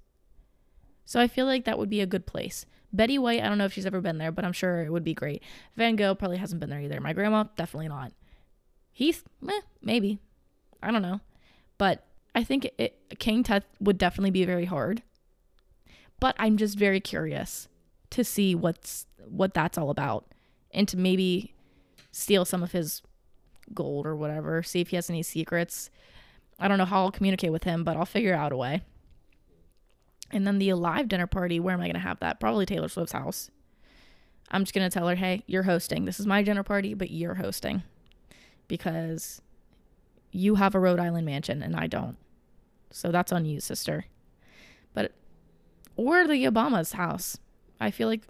So 1.09 1.19
I 1.19 1.27
feel 1.27 1.47
like 1.47 1.65
that 1.65 1.79
would 1.79 1.89
be 1.89 2.01
a 2.01 2.05
good 2.05 2.27
place. 2.27 2.67
Betty 2.93 3.17
White, 3.17 3.41
I 3.41 3.49
don't 3.49 3.57
know 3.57 3.65
if 3.65 3.73
she's 3.73 3.87
ever 3.87 3.99
been 3.99 4.19
there, 4.19 4.31
but 4.31 4.45
I'm 4.45 4.53
sure 4.53 4.83
it 4.83 4.91
would 4.91 5.03
be 5.03 5.15
great. 5.15 5.41
Van 5.75 5.95
Gogh 5.95 6.13
probably 6.13 6.37
hasn't 6.37 6.59
been 6.59 6.69
there 6.69 6.81
either. 6.81 7.01
My 7.01 7.13
grandma, 7.13 7.45
definitely 7.55 7.87
not. 7.87 8.11
Heath, 8.91 9.23
eh, 9.49 9.61
maybe. 9.81 10.19
I 10.83 10.91
don't 10.91 11.01
know. 11.01 11.21
But 11.79 12.05
I 12.35 12.43
think 12.43 12.69
it, 12.77 13.17
King 13.17 13.41
Tut 13.41 13.63
would 13.79 13.97
definitely 13.97 14.29
be 14.29 14.45
very 14.45 14.65
hard. 14.65 15.01
But 16.19 16.35
I'm 16.37 16.57
just 16.57 16.77
very 16.77 16.99
curious 16.99 17.67
to 18.11 18.23
see 18.23 18.53
what's 18.53 19.07
what 19.27 19.55
that's 19.55 19.79
all 19.79 19.89
about 19.89 20.27
and 20.69 20.87
to 20.89 20.95
maybe 20.97 21.55
steal 22.11 22.45
some 22.45 22.61
of 22.61 22.73
his 22.73 23.01
gold 23.73 24.05
or 24.05 24.15
whatever, 24.15 24.61
see 24.61 24.79
if 24.79 24.89
he 24.89 24.95
has 24.95 25.09
any 25.09 25.23
secrets. 25.23 25.89
I 26.59 26.67
don't 26.67 26.77
know 26.77 26.85
how 26.85 27.05
I'll 27.05 27.11
communicate 27.11 27.51
with 27.51 27.63
him, 27.63 27.83
but 27.83 27.97
I'll 27.97 28.05
figure 28.05 28.35
out 28.35 28.51
a 28.51 28.57
way. 28.57 28.83
And 30.31 30.45
then 30.45 30.59
the 30.59 30.69
alive 30.69 31.07
dinner 31.07 31.27
party, 31.27 31.59
where 31.59 31.73
am 31.73 31.81
I 31.81 31.85
going 31.85 31.93
to 31.93 31.99
have 31.99 32.19
that? 32.19 32.39
Probably 32.39 32.65
Taylor 32.65 32.87
Swift's 32.87 33.13
house. 33.13 33.49
I'm 34.51 34.63
just 34.63 34.73
going 34.73 34.89
to 34.89 34.93
tell 34.93 35.07
her, 35.07 35.15
hey, 35.15 35.43
you're 35.47 35.63
hosting. 35.63 36.05
This 36.05 36.19
is 36.19 36.27
my 36.27 36.41
dinner 36.41 36.63
party, 36.63 36.93
but 36.93 37.11
you're 37.11 37.35
hosting 37.35 37.83
because 38.67 39.41
you 40.31 40.55
have 40.55 40.75
a 40.75 40.79
Rhode 40.79 40.99
Island 40.99 41.25
mansion 41.25 41.61
and 41.63 41.75
I 41.75 41.87
don't. 41.87 42.17
So 42.91 43.11
that's 43.11 43.31
on 43.31 43.45
you, 43.45 43.59
sister. 43.59 44.05
But, 44.93 45.11
or 45.95 46.27
the 46.27 46.45
Obama's 46.45 46.93
house. 46.93 47.37
I 47.79 47.91
feel 47.91 48.07
like 48.07 48.23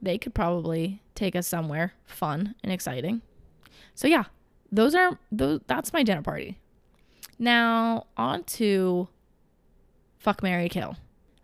they 0.00 0.18
could 0.18 0.34
probably 0.34 1.02
take 1.14 1.34
us 1.34 1.46
somewhere 1.46 1.94
fun 2.04 2.54
and 2.62 2.72
exciting. 2.72 3.22
So 3.94 4.08
yeah, 4.08 4.24
those 4.70 4.94
are 4.94 5.18
those 5.32 5.60
that's 5.66 5.92
my 5.92 6.02
dinner 6.02 6.22
party. 6.22 6.58
Now, 7.38 8.06
on 8.16 8.44
to 8.44 9.08
fuck 10.26 10.42
Mary 10.42 10.68
Kill. 10.68 10.96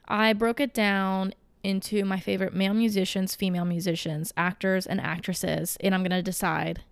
I 0.09 0.33
broke 0.33 0.59
it 0.59 0.75
down 0.75 1.35
into 1.63 2.05
my 2.05 2.19
favorite 2.19 2.53
male 2.53 2.75
musicians, 2.75 3.37
female 3.37 3.65
musicians, 3.65 4.33
actors, 4.37 4.89
and 4.89 5.01
actresses, 5.01 5.77
and 5.79 5.95
I'm 5.95 6.03
to 6.11 6.21
decide 6.21 6.83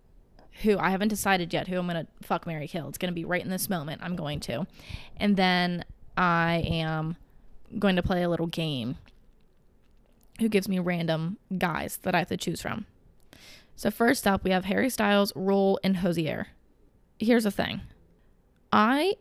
who 0.62 0.78
I 0.78 0.90
haven't 0.90 1.08
decided 1.08 1.52
yet 1.52 1.66
who 1.66 1.76
I'm 1.78 1.88
to 2.06 2.06
fuck 2.22 2.46
Mary 2.46 2.68
Kill. 2.68 2.88
It's 2.88 2.96
to 3.10 3.14
be 3.14 3.24
right 3.24 3.42
in 3.42 3.50
this 3.50 3.68
moment. 3.68 4.02
I'm 4.04 4.14
going 4.14 4.38
to. 4.40 4.68
And 5.16 5.36
then 5.36 5.84
I 6.16 6.62
am 6.64 7.16
going 7.76 7.96
to 7.96 8.04
play 8.04 8.22
a 8.22 8.28
little 8.28 8.46
game 8.46 8.96
who 10.38 10.48
gives 10.48 10.68
me 10.68 10.78
random 10.78 11.38
guys 11.58 11.98
that 12.02 12.14
I 12.14 12.20
have 12.20 12.28
to 12.28 12.36
choose 12.36 12.60
from. 12.60 12.86
So 13.74 13.90
first 13.90 14.28
up, 14.28 14.44
we 14.44 14.52
have 14.52 14.66
Harry 14.66 14.90
Styles, 14.90 15.32
Ruel, 15.34 15.80
and 15.82 15.96
Hozier. 15.96 16.46
Here's 17.18 17.44
the 17.44 17.50
thing. 17.50 17.80
I 18.72 19.16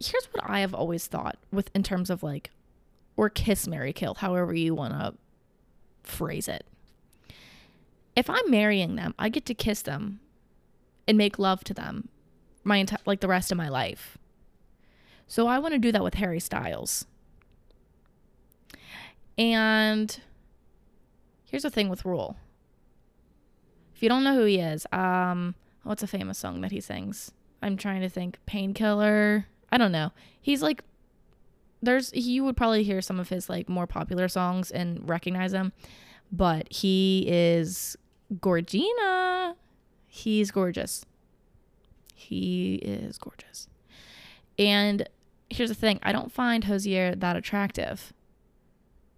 here's 0.00 0.26
what 0.26 0.48
I 0.48 0.60
have 0.60 0.74
always 0.74 1.06
thought 1.06 1.36
with 1.52 1.70
in 1.74 1.82
terms 1.82 2.10
of 2.10 2.22
like 2.22 2.50
or 3.16 3.28
kiss 3.28 3.66
Mary 3.66 3.92
Kill, 3.92 4.14
however 4.14 4.54
you 4.54 4.74
want 4.74 4.92
to 4.92 5.14
phrase 6.04 6.48
it. 6.48 6.64
If 8.14 8.30
I'm 8.30 8.50
marrying 8.50 8.96
them, 8.96 9.14
I 9.18 9.28
get 9.28 9.44
to 9.46 9.54
kiss 9.54 9.82
them 9.82 10.20
and 11.06 11.18
make 11.18 11.38
love 11.38 11.64
to 11.64 11.74
them 11.74 12.08
my 12.64 12.76
entire 12.76 12.98
like 13.06 13.20
the 13.20 13.28
rest 13.28 13.50
of 13.50 13.58
my 13.58 13.68
life. 13.68 14.18
So 15.26 15.46
I 15.46 15.58
want 15.58 15.74
to 15.74 15.78
do 15.78 15.92
that 15.92 16.04
with 16.04 16.14
Harry 16.14 16.40
Styles. 16.40 17.06
And 19.36 20.20
here's 21.44 21.62
the 21.62 21.70
thing 21.70 21.88
with 21.88 22.04
Ruel. 22.04 22.36
If 23.94 24.02
you 24.02 24.08
don't 24.08 24.24
know 24.24 24.34
who 24.34 24.44
he 24.44 24.58
is, 24.58 24.86
um 24.92 25.54
what's 25.82 26.02
a 26.02 26.06
famous 26.06 26.38
song 26.38 26.60
that 26.60 26.72
he 26.72 26.80
sings? 26.80 27.32
I'm 27.62 27.76
trying 27.76 28.02
to 28.02 28.08
think. 28.08 28.38
Painkiller. 28.46 29.46
I 29.70 29.78
don't 29.78 29.92
know. 29.92 30.12
He's 30.40 30.62
like 30.62 30.82
there's 31.82 32.12
you 32.14 32.44
would 32.44 32.56
probably 32.56 32.82
hear 32.82 33.00
some 33.00 33.20
of 33.20 33.28
his 33.28 33.48
like 33.48 33.68
more 33.68 33.86
popular 33.86 34.28
songs 34.28 34.70
and 34.70 35.08
recognize 35.08 35.52
him, 35.52 35.72
but 36.32 36.72
he 36.72 37.26
is 37.28 37.96
Gorgina. 38.34 39.54
He's 40.06 40.50
gorgeous. 40.50 41.04
He 42.14 42.76
is 42.76 43.18
gorgeous. 43.18 43.68
And 44.58 45.08
here's 45.50 45.68
the 45.68 45.74
thing, 45.74 46.00
I 46.02 46.12
don't 46.12 46.32
find 46.32 46.64
Hozier 46.64 47.14
that 47.14 47.36
attractive, 47.36 48.12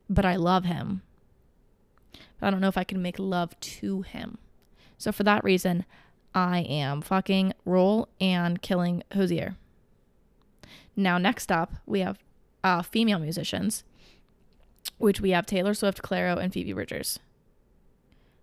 but 0.09 0.25
I 0.25 0.37
love 0.37 0.65
him. 0.65 1.03
But 2.39 2.49
I 2.49 2.51
don't 2.51 2.61
know 2.61 2.69
if 2.69 2.79
I 2.79 2.85
can 2.85 3.01
make 3.03 3.19
love 3.19 3.59
to 3.61 4.03
him. 4.03 4.39
So 4.99 5.13
for 5.13 5.23
that 5.25 5.45
reason, 5.45 5.87
I 6.35 6.61
am 6.61 7.01
fucking 7.01 7.55
Ruel 7.65 8.09
and 8.21 8.61
killing 8.61 9.03
Hozier. 9.15 9.57
Now, 11.01 11.17
next 11.17 11.51
up, 11.51 11.73
we 11.87 12.01
have 12.01 12.19
uh, 12.63 12.83
female 12.83 13.19
musicians, 13.19 13.85
which 14.99 15.21
we 15.21 15.31
have 15.31 15.47
Taylor 15.47 15.73
Swift, 15.73 16.03
Clairo, 16.03 16.37
and 16.37 16.53
Phoebe 16.53 16.75
Bridgers. 16.75 17.19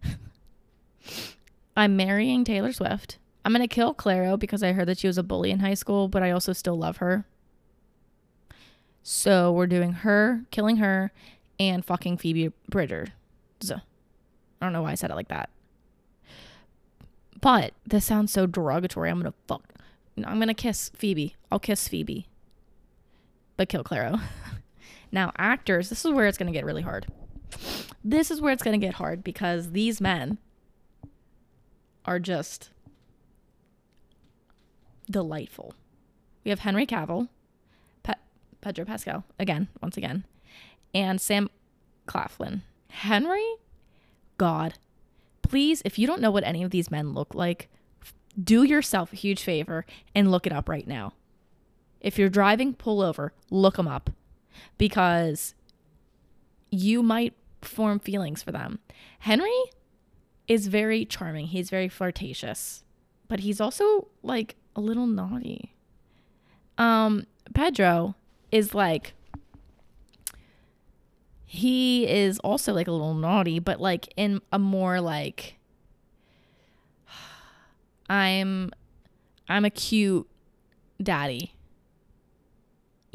I'm 1.78 1.96
marrying 1.96 2.44
Taylor 2.44 2.74
Swift. 2.74 3.20
I'm 3.46 3.54
going 3.54 3.62
to 3.62 3.74
kill 3.74 3.94
Clairo 3.94 4.40
because 4.40 4.64
I 4.64 4.74
heard 4.74 4.88
that 4.88 4.98
she 4.98 5.08
was 5.08 5.20
a 5.20 5.24
bully 5.24 5.52
in 5.52 5.60
high 5.60 5.76
school, 5.76 6.08
but 6.08 6.24
I 6.24 6.32
also 6.32 6.52
still 6.52 6.78
love 6.78 6.98
her. 6.98 7.26
So 9.04 9.52
we're 9.52 9.68
doing 9.68 9.94
her, 9.94 10.42
killing 10.50 10.78
her, 10.78 11.12
and 11.60 11.86
fucking 11.86 12.18
Phoebe 12.18 12.52
Bridgers. 12.68 13.10
I 13.72 13.82
don't 14.60 14.74
know 14.74 14.82
why 14.82 14.92
I 14.92 14.96
said 14.96 15.12
it 15.12 15.16
like 15.16 15.30
that. 15.30 15.50
But 17.40 17.74
this 17.86 18.04
sounds 18.04 18.32
so 18.34 18.48
derogatory. 18.48 19.12
I'm 19.12 19.20
gonna 19.20 19.34
fuck. 19.48 19.76
I'm 20.18 20.40
gonna 20.40 20.56
kiss 20.56 20.90
Phoebe. 20.96 21.36
I'll 21.52 21.60
kiss 21.60 21.88
Phoebe. 21.88 22.28
But 23.58 23.70
kill 23.70 23.84
Clairo. 23.84 24.22
now, 25.12 25.32
actors, 25.38 25.90
this 25.90 26.06
is 26.06 26.12
where 26.12 26.28
it's 26.28 26.38
gonna 26.38 26.52
get 26.52 26.66
really 26.66 26.84
hard. 26.84 27.08
This 28.04 28.32
is 28.32 28.40
where 28.40 28.54
it's 28.54 28.64
gonna 28.64 28.78
get 28.78 28.96
hard 28.96 29.24
because 29.24 29.72
these 29.72 30.00
men 30.00 30.38
are 32.06 32.20
just 32.20 32.70
delightful. 35.10 35.74
We 36.44 36.50
have 36.50 36.60
Henry 36.60 36.86
Cavill, 36.86 37.28
Pe- 38.04 38.14
Pedro 38.62 38.86
Pascal, 38.86 39.26
again, 39.38 39.68
once 39.82 39.98
again, 39.98 40.26
and 40.94 41.20
Sam 41.20 41.50
Claflin. 42.06 42.62
Henry, 42.90 43.46
God, 44.38 44.76
please, 45.42 45.82
if 45.84 46.00
you 46.00 46.08
don't 46.08 46.22
know 46.22 46.32
what 46.32 46.44
any 46.44 46.64
of 46.64 46.72
these 46.72 46.90
men 46.90 47.14
look 47.14 47.36
like, 47.36 47.70
do 48.42 48.64
yourself 48.64 49.12
a 49.12 49.18
huge 49.18 49.44
favor 49.44 49.86
and 50.16 50.32
look 50.32 50.46
it 50.46 50.54
up 50.54 50.70
right 50.70 50.88
now. 50.88 51.14
If 52.02 52.18
you're 52.18 52.30
driving, 52.30 52.74
pull 52.74 53.02
over, 53.02 53.34
look 53.50 53.76
them 53.76 53.88
up 53.88 54.10
because 54.78 55.54
you 56.70 57.02
might 57.02 57.34
form 57.62 58.00
feelings 58.00 58.44
for 58.44 58.52
them. 58.52 58.80
Henry 59.20 59.64
is 60.48 60.68
very 60.68 61.06
charming, 61.06 61.48
he's 61.48 61.70
very 61.70 61.90
flirtatious, 61.90 62.84
but 63.28 63.42
he's 63.42 63.60
also 63.60 64.08
like 64.24 64.56
a 64.76 64.82
little 64.82 65.08
naughty. 65.08 65.74
Um, 66.78 67.26
Pedro 67.54 68.16
is 68.52 68.74
like 68.74 69.14
he 71.46 72.08
is 72.08 72.40
also 72.40 72.74
like 72.74 72.88
a 72.88 72.92
little 72.92 73.14
naughty, 73.14 73.60
but 73.60 73.80
like 73.80 74.14
in 74.16 74.42
a 74.52 74.60
more 74.60 75.02
like 75.02 75.56
I'm 78.10 78.72
I'm 79.50 79.66
a 79.66 79.70
cute 79.70 80.28
daddy. 81.02 81.54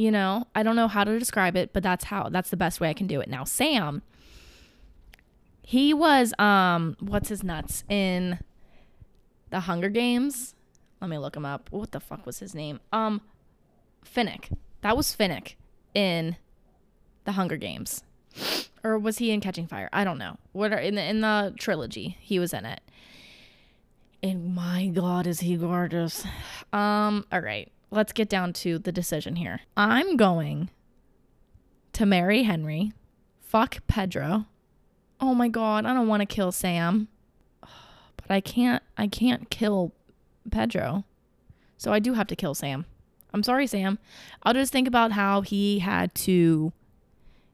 You 0.02 0.10
know, 0.10 0.48
I 0.52 0.64
don't 0.64 0.74
know 0.74 0.88
how 0.88 1.04
to 1.04 1.16
describe 1.16 1.54
it, 1.54 1.72
but 1.72 1.84
that's 1.84 2.06
how 2.06 2.28
that's 2.28 2.50
the 2.50 2.56
best 2.56 2.80
way 2.80 2.90
I 2.90 2.92
can 2.92 3.06
do 3.06 3.20
it. 3.20 3.28
Now, 3.28 3.44
Sam 3.44 4.02
he 5.64 5.94
was 5.94 6.34
um 6.40 6.96
what's 6.98 7.28
his 7.28 7.44
nuts 7.44 7.84
in 7.88 8.40
the 9.50 9.60
Hunger 9.60 9.88
Games? 9.88 10.56
Let 11.00 11.08
me 11.08 11.18
look 11.18 11.36
him 11.36 11.44
up. 11.44 11.68
What 11.70 11.92
the 11.92 12.00
fuck 12.00 12.26
was 12.26 12.40
his 12.40 12.52
name? 12.52 12.80
Um 12.92 13.20
Finnick. 14.04 14.52
That 14.80 14.96
was 14.96 15.14
Finnick 15.14 15.54
in 15.94 16.36
the 17.22 17.32
Hunger 17.32 17.56
Games, 17.56 18.02
or 18.82 18.98
was 18.98 19.18
he 19.18 19.30
in 19.30 19.40
Catching 19.40 19.68
Fire? 19.68 19.88
I 19.92 20.02
don't 20.02 20.18
know. 20.18 20.36
What 20.50 20.72
are 20.72 20.78
in 20.78 20.96
the 20.96 21.04
in 21.04 21.20
the 21.20 21.54
trilogy? 21.60 22.16
He 22.18 22.40
was 22.40 22.52
in 22.52 22.66
it. 22.66 22.80
And 24.20 24.52
my 24.52 24.88
God, 24.88 25.28
is 25.28 25.38
he 25.38 25.56
gorgeous? 25.56 26.24
Um. 26.72 27.24
All 27.30 27.40
right, 27.40 27.70
let's 27.92 28.12
get 28.12 28.28
down 28.28 28.52
to 28.54 28.78
the 28.78 28.90
decision 28.90 29.36
here. 29.36 29.60
I'm 29.76 30.16
going 30.16 30.70
to 31.92 32.06
marry 32.06 32.42
Henry. 32.42 32.92
Fuck 33.40 33.86
Pedro. 33.86 34.46
Oh 35.20 35.34
my 35.34 35.48
God, 35.48 35.84
I 35.84 35.94
don't 35.94 36.08
want 36.08 36.22
to 36.22 36.26
kill 36.26 36.50
Sam, 36.50 37.08
but 37.60 38.30
I 38.30 38.40
can't. 38.40 38.82
I 38.96 39.06
can't 39.06 39.50
kill 39.50 39.92
Pedro, 40.50 41.04
so 41.76 41.92
I 41.92 42.00
do 42.00 42.14
have 42.14 42.26
to 42.28 42.36
kill 42.36 42.54
Sam. 42.54 42.86
I'm 43.32 43.42
sorry, 43.42 43.66
Sam. 43.66 43.98
I'll 44.42 44.54
just 44.54 44.72
think 44.72 44.88
about 44.88 45.12
how 45.12 45.42
he 45.42 45.78
had 45.78 46.14
to. 46.16 46.72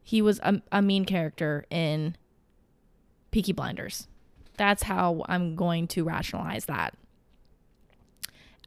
He 0.02 0.22
was 0.22 0.40
a, 0.42 0.62
a 0.72 0.80
mean 0.80 1.04
character 1.04 1.66
in 1.68 2.16
Peaky 3.30 3.52
Blinders. 3.52 4.08
That's 4.56 4.84
how 4.84 5.24
I'm 5.28 5.54
going 5.54 5.86
to 5.88 6.04
rationalize 6.04 6.64
that. 6.64 6.94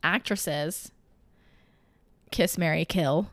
Actresses 0.04 0.92
Kiss 2.32 2.58
Mary 2.58 2.86
Kill. 2.86 3.30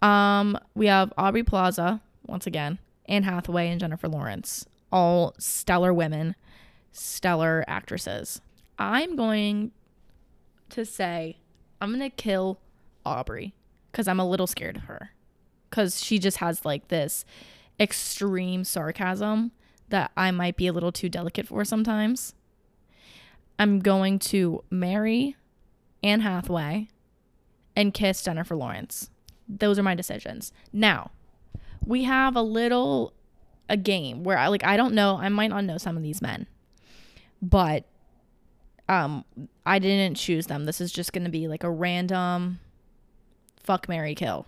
Um, 0.00 0.58
we 0.74 0.86
have 0.86 1.12
Aubrey 1.18 1.42
Plaza, 1.42 2.00
once 2.26 2.46
again, 2.46 2.78
Anne 3.06 3.24
Hathaway 3.24 3.68
and 3.68 3.80
Jennifer 3.80 4.08
Lawrence. 4.08 4.64
All 4.92 5.34
stellar 5.38 5.92
women, 5.92 6.34
stellar 6.92 7.64
actresses. 7.68 8.40
I'm 8.78 9.14
going 9.14 9.72
to 10.70 10.84
say 10.84 11.36
I'm 11.80 11.90
going 11.90 12.00
to 12.00 12.10
kill 12.10 12.58
Aubrey 13.04 13.54
because 13.90 14.08
I'm 14.08 14.20
a 14.20 14.28
little 14.28 14.46
scared 14.46 14.76
of 14.76 14.82
her. 14.84 15.10
Because 15.68 16.02
she 16.02 16.18
just 16.18 16.38
has 16.38 16.64
like 16.64 16.88
this 16.88 17.24
extreme 17.78 18.64
sarcasm 18.64 19.52
that 19.88 20.10
I 20.16 20.30
might 20.30 20.56
be 20.56 20.66
a 20.66 20.72
little 20.72 20.92
too 20.92 21.08
delicate 21.08 21.46
for 21.46 21.64
sometimes. 21.64 22.34
I'm 23.58 23.80
going 23.80 24.18
to 24.20 24.64
marry 24.70 25.36
Anne 26.02 26.20
Hathaway 26.20 26.88
and 27.76 27.94
kiss 27.94 28.22
Jennifer 28.22 28.56
Lawrence. 28.56 29.10
Those 29.48 29.78
are 29.78 29.82
my 29.82 29.94
decisions. 29.94 30.52
Now, 30.72 31.10
we 31.84 32.04
have 32.04 32.36
a 32.36 32.42
little 32.42 33.12
a 33.68 33.76
game 33.76 34.24
where 34.24 34.36
I 34.36 34.48
like 34.48 34.64
I 34.64 34.76
don't 34.76 34.94
know, 34.94 35.16
I 35.16 35.28
might 35.28 35.50
not 35.50 35.64
know 35.64 35.78
some 35.78 35.96
of 35.96 36.02
these 36.02 36.20
men. 36.20 36.46
But 37.40 37.84
um 38.88 39.24
I 39.64 39.78
didn't 39.78 40.16
choose 40.16 40.46
them. 40.46 40.64
This 40.64 40.80
is 40.80 40.92
just 40.92 41.12
going 41.12 41.24
to 41.24 41.30
be 41.30 41.46
like 41.46 41.64
a 41.64 41.70
random 41.70 42.58
fuck 43.62 43.88
Mary 43.88 44.14
kill. 44.14 44.46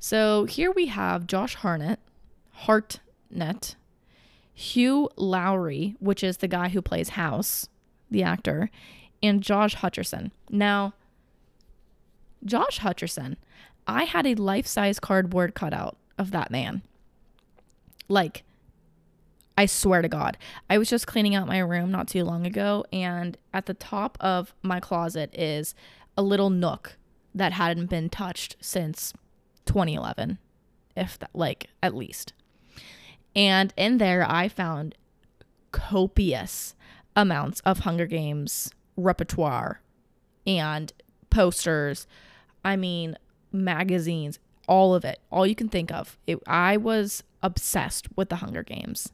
So 0.00 0.44
here 0.44 0.70
we 0.70 0.86
have 0.86 1.26
Josh 1.26 1.54
Hartnett, 1.56 2.00
Hartnett, 2.52 3.76
Hugh 4.54 5.08
Lowry, 5.16 5.94
which 6.00 6.24
is 6.24 6.38
the 6.38 6.48
guy 6.48 6.68
who 6.68 6.82
plays 6.82 7.10
House, 7.10 7.68
the 8.10 8.22
actor, 8.22 8.70
and 9.22 9.42
Josh 9.42 9.76
Hutcherson. 9.76 10.30
Now, 10.50 10.94
Josh 12.44 12.80
Hutcherson, 12.80 13.36
I 13.86 14.04
had 14.04 14.26
a 14.26 14.34
life 14.34 14.66
size 14.66 15.00
cardboard 15.00 15.54
cutout 15.54 15.96
of 16.18 16.30
that 16.30 16.50
man. 16.50 16.82
Like, 18.08 18.44
I 19.56 19.66
swear 19.66 20.02
to 20.02 20.08
God. 20.08 20.38
I 20.70 20.78
was 20.78 20.88
just 20.88 21.06
cleaning 21.06 21.34
out 21.34 21.48
my 21.48 21.58
room 21.58 21.90
not 21.90 22.08
too 22.08 22.24
long 22.24 22.46
ago, 22.46 22.84
and 22.92 23.36
at 23.52 23.66
the 23.66 23.74
top 23.74 24.16
of 24.20 24.54
my 24.62 24.78
closet 24.78 25.34
is 25.34 25.74
a 26.16 26.22
little 26.22 26.50
nook 26.50 26.96
that 27.34 27.52
hadn't 27.52 27.90
been 27.90 28.08
touched 28.08 28.56
since 28.60 29.12
2011, 29.66 30.38
if 30.96 31.18
that, 31.18 31.30
like, 31.34 31.66
at 31.82 31.94
least. 31.94 32.32
And 33.34 33.72
in 33.76 33.98
there, 33.98 34.24
I 34.28 34.48
found 34.48 34.94
copious 35.72 36.74
amounts 37.14 37.60
of 37.60 37.80
Hunger 37.80 38.06
Games 38.06 38.70
repertoire 38.96 39.80
and 40.46 40.92
posters. 41.30 42.06
I 42.68 42.76
mean, 42.76 43.16
magazines, 43.50 44.38
all 44.66 44.94
of 44.94 45.02
it, 45.02 45.20
all 45.30 45.46
you 45.46 45.54
can 45.54 45.70
think 45.70 45.90
of. 45.90 46.18
It, 46.26 46.38
I 46.46 46.76
was 46.76 47.22
obsessed 47.42 48.08
with 48.14 48.28
the 48.28 48.36
Hunger 48.36 48.62
Games. 48.62 49.10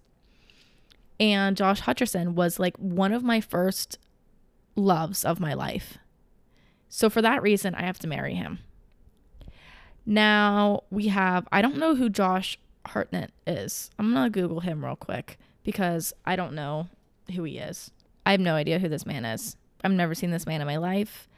And 1.20 1.56
Josh 1.56 1.82
Hutcherson 1.82 2.34
was 2.34 2.58
like 2.58 2.76
one 2.78 3.12
of 3.12 3.22
my 3.22 3.40
first 3.40 4.00
loves 4.74 5.24
of 5.24 5.38
my 5.38 5.54
life. 5.54 5.98
So 6.88 7.08
for 7.08 7.22
that 7.22 7.42
reason, 7.42 7.76
I 7.76 7.82
have 7.82 8.00
to 8.00 8.08
marry 8.08 8.34
him. 8.34 8.58
Now 10.04 10.82
we 10.90 11.06
have, 11.06 11.46
I 11.52 11.62
don't 11.62 11.78
know 11.78 11.94
who 11.94 12.08
Josh 12.10 12.58
Hartnett 12.86 13.30
is. 13.46 13.88
I'm 14.00 14.12
going 14.12 14.24
to 14.24 14.30
Google 14.40 14.60
him 14.60 14.84
real 14.84 14.96
quick 14.96 15.38
because 15.62 16.12
I 16.26 16.34
don't 16.34 16.54
know 16.54 16.88
who 17.32 17.44
he 17.44 17.58
is. 17.58 17.92
I 18.26 18.32
have 18.32 18.40
no 18.40 18.56
idea 18.56 18.80
who 18.80 18.88
this 18.88 19.06
man 19.06 19.24
is. 19.24 19.54
I've 19.84 19.92
never 19.92 20.16
seen 20.16 20.32
this 20.32 20.44
man 20.44 20.60
in 20.60 20.66
my 20.66 20.76
life. 20.76 21.28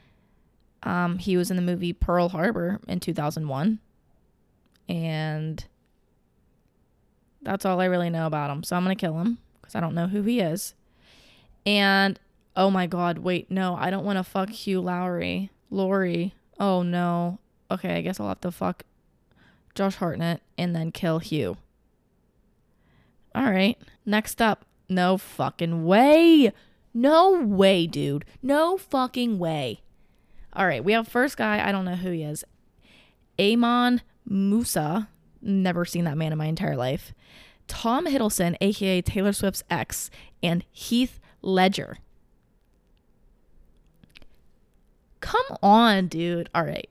Um, 0.83 1.17
he 1.17 1.37
was 1.37 1.49
in 1.49 1.57
the 1.57 1.61
movie 1.61 1.93
Pearl 1.93 2.29
Harbor 2.29 2.79
in 2.87 2.99
2001. 2.99 3.79
And 4.89 5.65
that's 7.41 7.65
all 7.65 7.81
I 7.81 7.85
really 7.85 8.09
know 8.09 8.27
about 8.27 8.49
him. 8.49 8.63
So 8.63 8.75
I'm 8.75 8.83
going 8.83 8.95
to 8.95 8.99
kill 8.99 9.19
him 9.19 9.37
because 9.59 9.75
I 9.75 9.79
don't 9.79 9.95
know 9.95 10.07
who 10.07 10.21
he 10.23 10.39
is. 10.39 10.73
And 11.65 12.19
oh 12.55 12.69
my 12.69 12.87
God, 12.87 13.19
wait, 13.19 13.51
no, 13.51 13.75
I 13.75 13.89
don't 13.89 14.05
want 14.05 14.17
to 14.17 14.23
fuck 14.23 14.49
Hugh 14.49 14.81
Lowry. 14.81 15.51
Laurie. 15.69 16.33
Oh 16.59 16.81
no. 16.83 17.39
Okay, 17.69 17.97
I 17.97 18.01
guess 18.01 18.19
I'll 18.19 18.29
have 18.29 18.41
to 18.41 18.51
fuck 18.51 18.83
Josh 19.75 19.95
Hartnett 19.95 20.41
and 20.57 20.75
then 20.75 20.91
kill 20.91 21.19
Hugh. 21.19 21.57
All 23.35 23.51
right. 23.51 23.77
Next 24.05 24.41
up. 24.41 24.65
No 24.89 25.17
fucking 25.17 25.85
way. 25.85 26.51
No 26.93 27.43
way, 27.43 27.85
dude. 27.85 28.25
No 28.41 28.77
fucking 28.77 29.37
way. 29.37 29.81
All 30.57 30.65
right, 30.65 30.83
we 30.83 30.93
have 30.93 31.07
first 31.07 31.37
guy. 31.37 31.65
I 31.65 31.71
don't 31.71 31.85
know 31.85 31.95
who 31.95 32.09
he 32.09 32.23
is. 32.23 32.43
Amon 33.39 34.01
Musa. 34.25 35.07
Never 35.39 35.85
seen 35.85 36.05
that 36.05 36.17
man 36.17 36.31
in 36.31 36.37
my 36.37 36.47
entire 36.47 36.75
life. 36.75 37.13
Tom 37.67 38.07
Hiddleston, 38.07 38.55
aka 38.59 39.01
Taylor 39.03 39.33
Swift's 39.33 39.63
ex, 39.69 40.09
and 40.41 40.65
Heath 40.71 41.19
Ledger. 41.43 41.97
Come 45.21 45.45
on, 45.61 46.07
dude. 46.07 46.49
All 46.55 46.63
right. 46.63 46.89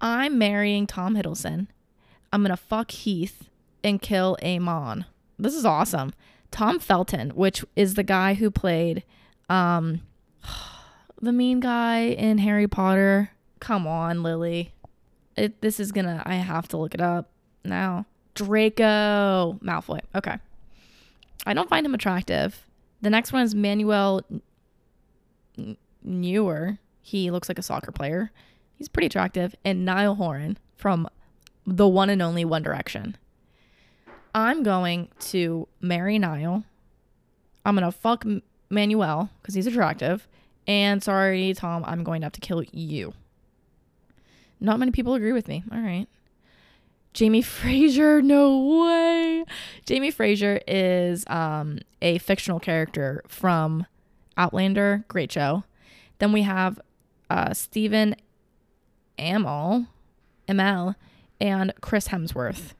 I'm 0.00 0.38
marrying 0.38 0.86
Tom 0.86 1.14
Hiddleston. 1.14 1.66
I'm 2.32 2.42
to 2.44 2.56
fuck 2.56 2.90
Heath 2.90 3.50
and 3.84 4.00
kill 4.00 4.38
Amon. 4.42 5.04
This 5.38 5.54
is 5.54 5.66
awesome. 5.66 6.14
Tom 6.50 6.78
Felton, 6.78 7.30
which 7.30 7.64
is 7.76 7.94
the 7.94 8.02
guy 8.02 8.34
who 8.34 8.50
played 8.50 9.04
um 9.50 10.00
the 11.22 11.32
mean 11.32 11.60
guy 11.60 12.00
in 12.00 12.38
Harry 12.38 12.66
Potter. 12.66 13.30
Come 13.60 13.86
on, 13.86 14.22
Lily. 14.22 14.74
It 15.36 15.62
this 15.62 15.80
is 15.80 15.92
to 15.92 16.22
I 16.26 16.34
have 16.34 16.68
to 16.68 16.76
look 16.76 16.94
it 16.94 17.00
up 17.00 17.30
now. 17.64 18.06
Draco 18.34 19.58
Malfoy. 19.62 20.00
Okay. 20.14 20.36
I 21.46 21.54
don't 21.54 21.68
find 21.68 21.86
him 21.86 21.94
attractive. 21.94 22.66
The 23.00 23.10
next 23.10 23.32
one 23.32 23.42
is 23.42 23.54
Manuel 23.54 24.22
Neuer. 26.02 26.78
He 27.00 27.30
looks 27.30 27.48
like 27.48 27.58
a 27.58 27.62
soccer 27.62 27.92
player. 27.92 28.30
He's 28.76 28.88
pretty 28.88 29.06
attractive. 29.06 29.54
And 29.64 29.84
Niall 29.84 30.16
Horan 30.16 30.58
from 30.76 31.08
the 31.66 31.88
one 31.88 32.10
and 32.10 32.22
only 32.22 32.44
One 32.44 32.62
Direction. 32.62 33.16
I'm 34.34 34.62
going 34.62 35.08
to 35.20 35.68
marry 35.80 36.18
Niall. 36.18 36.64
I'm 37.64 37.76
going 37.76 37.84
to 37.84 37.96
fuck 37.96 38.24
Manuel 38.70 39.30
because 39.40 39.54
he's 39.54 39.66
attractive. 39.66 40.26
And 40.66 41.02
sorry, 41.02 41.54
Tom, 41.54 41.84
I'm 41.86 42.04
going 42.04 42.20
to 42.20 42.26
have 42.26 42.32
to 42.32 42.40
kill 42.40 42.62
you. 42.72 43.14
Not 44.60 44.78
many 44.78 44.92
people 44.92 45.14
agree 45.14 45.32
with 45.32 45.48
me. 45.48 45.64
All 45.72 45.80
right. 45.80 46.06
Jamie 47.12 47.42
Fraser, 47.42 48.22
no 48.22 48.80
way. 48.84 49.44
Jamie 49.86 50.10
Fraser 50.10 50.60
is 50.66 51.24
um, 51.28 51.78
a 52.00 52.18
fictional 52.18 52.60
character 52.60 53.22
from 53.26 53.86
Outlander, 54.36 55.04
great 55.08 55.30
show. 55.30 55.64
Then 56.18 56.32
we 56.32 56.42
have 56.42 56.80
uh, 57.28 57.52
Stephen 57.52 58.16
Amell, 59.18 59.88
Amell, 60.48 60.94
and 61.40 61.72
Chris 61.80 62.08
Hemsworth. 62.08 62.72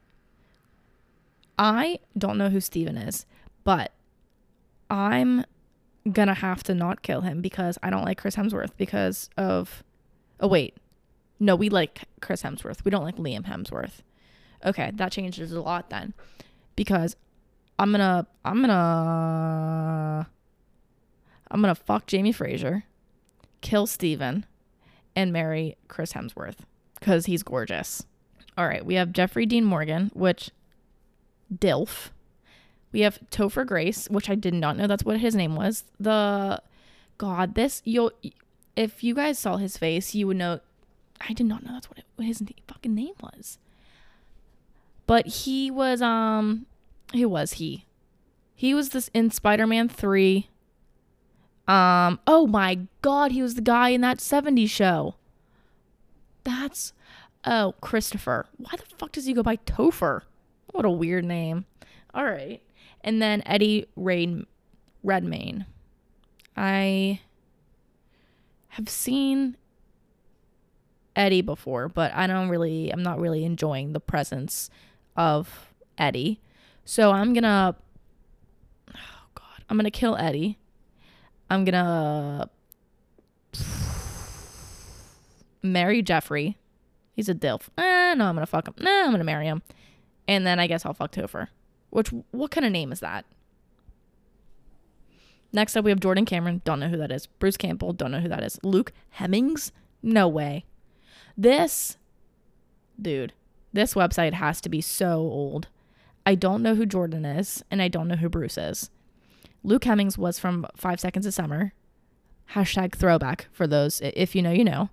I 1.59 1.99
don't 2.17 2.39
know 2.39 2.49
who 2.49 2.61
Stephen 2.61 2.97
is, 2.97 3.27
but 3.65 3.93
I'm 4.91 5.45
gonna 6.11 6.35
have 6.35 6.63
to 6.65 6.75
not 6.75 7.03
kill 7.03 7.21
him 7.21 7.41
because 7.41 7.79
I 7.83 7.91
don't 7.91 8.05
like 8.05 8.19
Chris 8.19 8.37
Hemsworth 8.37 8.77
because 8.77 9.31
of. 9.37 9.83
Oh 10.41 10.49
wait, 10.49 10.77
no, 11.39 11.55
we 11.55 11.69
like 11.69 12.03
Chris 12.21 12.43
Hemsworth. 12.43 12.85
We 12.85 12.91
don't 12.91 13.05
like 13.05 13.17
Liam 13.17 13.45
Hemsworth. 13.47 14.01
Okay, 14.65 14.91
that 14.95 15.13
changes 15.13 15.53
a 15.53 15.61
lot 15.61 15.91
then. 15.91 16.15
Because 16.77 17.17
I'm 17.79 17.91
gonna 17.91 18.27
I'm 18.45 18.61
gonna 18.61 20.29
I'm 21.51 21.61
gonna 21.61 21.75
fuck 21.75 22.07
Jamie 22.07 22.33
Fraser, 22.33 22.85
kill 23.61 23.87
Steven, 23.87 24.47
and 25.15 25.33
marry 25.33 25.77
Chris 25.89 26.13
Hemsworth. 26.15 26.59
because 26.99 27.27
he's 27.27 27.43
gorgeous. 27.43 28.07
All 28.57 28.67
right, 28.67 28.85
we 28.85 28.95
have 28.95 29.13
Jeffrey 29.13 29.47
Dean 29.47 29.65
Morgan, 29.65 30.11
which 30.15 30.51
DILF. 31.53 32.11
We 32.93 33.01
have 33.01 33.19
Topher 33.31 33.67
Grace, 33.67 34.09
which 34.11 34.29
I 34.29 34.35
did 34.35 34.55
not 34.55 34.77
know 34.77 34.87
that's 34.87 35.05
what 35.05 35.19
his 35.19 35.35
name 35.35 35.57
was. 35.57 35.85
The 35.99 36.63
God, 37.19 37.55
this 37.55 37.83
you'll 37.85 38.13
if 38.77 39.03
you 39.03 39.15
guys 39.15 39.39
saw 39.39 39.57
his 39.57 39.77
face, 39.77 40.15
you 40.15 40.27
would 40.27 40.37
know. 40.37 40.61
I 41.21 41.33
did 41.33 41.47
not 41.47 41.65
know 41.65 41.73
that's 41.73 41.89
what, 41.89 41.99
it, 41.99 42.05
what 42.17 42.27
his 42.27 42.43
fucking 42.67 42.95
name 42.95 43.15
was. 43.23 43.59
But 45.07 45.27
he 45.27 45.71
was 45.71 46.03
um, 46.03 46.67
who 47.13 47.29
was 47.29 47.55
he? 47.55 47.87
He 48.55 48.75
was 48.75 48.91
this 48.91 49.11
in 49.15 49.31
Spider 49.31 49.67
Man 49.67 49.89
three. 49.89 50.49
Um, 51.69 52.19
oh 52.27 52.47
my 52.47 52.81
God, 53.03 53.33
he 53.33 53.43
was 53.43 53.55
the 53.55 53.63
guy 53.63 53.91
in 53.91 54.01
that 54.03 54.19
'70s 54.19 54.69
show. 54.69 55.15
That's 56.45 56.93
oh 57.45 57.75
Christopher. 57.81 58.47
Why 58.57 58.73
the 58.77 58.85
fuck 58.97 59.13
does 59.13 59.27
he 59.27 59.33
go 59.33 59.43
by 59.43 59.57
Topher? 59.57 60.23
What 60.73 60.85
a 60.85 60.91
weird 60.91 61.25
name. 61.25 61.67
All 62.15 62.25
right. 62.25 62.61
And 63.05 63.21
then 63.21 63.43
Eddie 63.47 63.87
Rain 63.97 64.47
Redmayne. 65.03 65.67
I 66.57 67.21
have 68.69 68.89
seen 68.89 69.57
Eddie 71.17 71.43
before, 71.43 71.89
but 71.89 72.13
I 72.15 72.27
don't 72.27 72.49
really 72.49 72.91
I'm 72.91 73.03
not 73.03 73.21
really 73.21 73.45
enjoying 73.45 73.93
the 73.93 74.01
presence 74.01 74.71
of 75.17 75.73
Eddie. 75.99 76.41
So 76.85 77.11
I'm 77.11 77.35
to 77.43 77.75
Oh 78.95 79.25
god. 79.35 79.65
I'm 79.69 79.77
to 79.79 79.91
kill 79.91 80.17
Eddie. 80.17 80.59
I'm 81.51 81.65
to 81.75 82.49
marry 85.63 86.03
Jeffrey. 86.03 86.57
He's 87.15 87.29
a 87.29 87.35
dilf. 87.35 87.69
Eh, 87.77 88.15
no, 88.15 88.25
I'm 88.25 88.35
to 88.37 88.47
fuck 88.47 88.69
him. 88.69 88.75
No, 88.81 88.91
I'm 89.05 89.11
going 89.11 89.19
to 89.19 89.25
marry 89.25 89.47
him. 89.47 89.63
And 90.27 90.47
then 90.47 90.59
I 90.59 90.67
guess 90.67 90.87
I'll 90.87 90.95
fuck 90.95 91.13
Topher. 91.13 91.49
Which, 91.93 92.09
what 92.31 92.51
kind 92.51 92.65
of 92.65 92.73
name 92.73 92.91
is 92.91 93.01
that? 93.01 93.27
Next 95.53 95.77
up, 95.77 95.85
we 95.85 95.91
have 95.91 96.01
Jordan 96.01 96.25
Cameron. 96.25 96.63
Don't 96.65 96.81
know 96.81 96.89
who 96.89 96.97
that 96.97 97.13
is. 97.13 97.27
Bruce 97.27 97.59
Campbell. 97.59 97.93
Don't 97.93 98.11
know 98.11 98.21
who 98.21 98.31
that 98.31 98.43
is. 98.43 98.59
Luke 98.63 98.93
Hemmings. 99.11 99.73
No 100.03 100.27
way. 100.27 100.65
This, 101.37 101.99
dude, 103.01 103.35
this 103.75 103.93
website 103.93 104.33
has 104.33 104.63
to 104.63 104.71
be 104.71 104.81
so 104.81 105.19
old. 105.19 105.69
I 106.25 106.35
don't 106.35 106.63
know 106.63 106.75
who 106.75 106.87
Jordan 106.87 107.27
is, 107.27 107.63
and 107.71 107.83
I 107.83 107.89
don't 107.89 108.09
know 108.09 108.17
who 108.17 108.31
Bruce 108.31 108.57
is. 108.57 108.89
Luke 109.63 109.85
Hemmings 109.85 110.17
was 110.17 110.39
from 110.39 110.67
Five 110.75 110.99
Seconds 110.99 111.27
of 111.27 111.35
Summer. 111.35 111.75
Hashtag 112.53 112.95
throwback 112.95 113.49
for 113.53 113.67
those. 113.67 114.01
If 114.03 114.35
you 114.35 114.41
know, 114.41 114.51
you 114.51 114.65
know. 114.65 114.89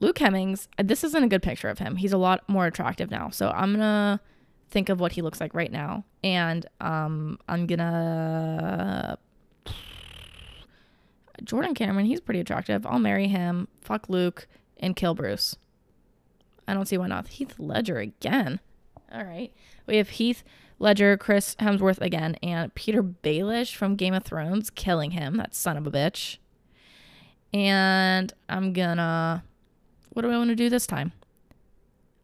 Luke 0.00 0.18
Hemmings, 0.18 0.68
this 0.82 1.04
isn't 1.04 1.22
a 1.22 1.28
good 1.28 1.44
picture 1.44 1.68
of 1.68 1.78
him. 1.78 1.96
He's 1.96 2.12
a 2.12 2.18
lot 2.18 2.42
more 2.48 2.66
attractive 2.66 3.12
now. 3.12 3.30
So 3.30 3.50
I'm 3.50 3.76
going 3.76 3.80
to 3.80 4.20
think 4.70 4.88
of 4.88 5.00
what 5.00 5.12
he 5.12 5.22
looks 5.22 5.40
like 5.40 5.54
right 5.54 5.72
now. 5.72 6.04
And 6.22 6.66
um, 6.80 7.38
I'm 7.48 7.66
gonna 7.66 9.18
Jordan 11.42 11.74
Cameron, 11.74 12.06
he's 12.06 12.20
pretty 12.20 12.40
attractive. 12.40 12.86
I'll 12.86 12.98
marry 12.98 13.28
him, 13.28 13.68
fuck 13.80 14.08
Luke, 14.08 14.46
and 14.78 14.96
kill 14.96 15.14
Bruce. 15.14 15.56
I 16.66 16.74
don't 16.74 16.86
see 16.86 16.98
why 16.98 17.08
not. 17.08 17.28
Heath 17.28 17.54
Ledger 17.58 17.98
again. 17.98 18.60
All 19.12 19.24
right. 19.24 19.52
We 19.86 19.96
have 19.96 20.10
Heath 20.10 20.42
Ledger, 20.78 21.16
Chris 21.16 21.54
Hemsworth 21.56 22.00
again, 22.00 22.36
and 22.42 22.74
Petyr 22.74 23.14
Baelish 23.22 23.74
from 23.74 23.96
Game 23.96 24.14
of 24.14 24.24
Thrones 24.24 24.70
killing 24.70 25.12
him. 25.12 25.36
That 25.36 25.54
son 25.54 25.76
of 25.76 25.86
a 25.86 25.90
bitch. 25.90 26.38
And 27.52 28.32
I'm 28.48 28.72
gonna. 28.72 29.44
What 30.10 30.22
do 30.22 30.30
I 30.30 30.38
want 30.38 30.50
to 30.50 30.56
do 30.56 30.70
this 30.70 30.86
time? 30.86 31.12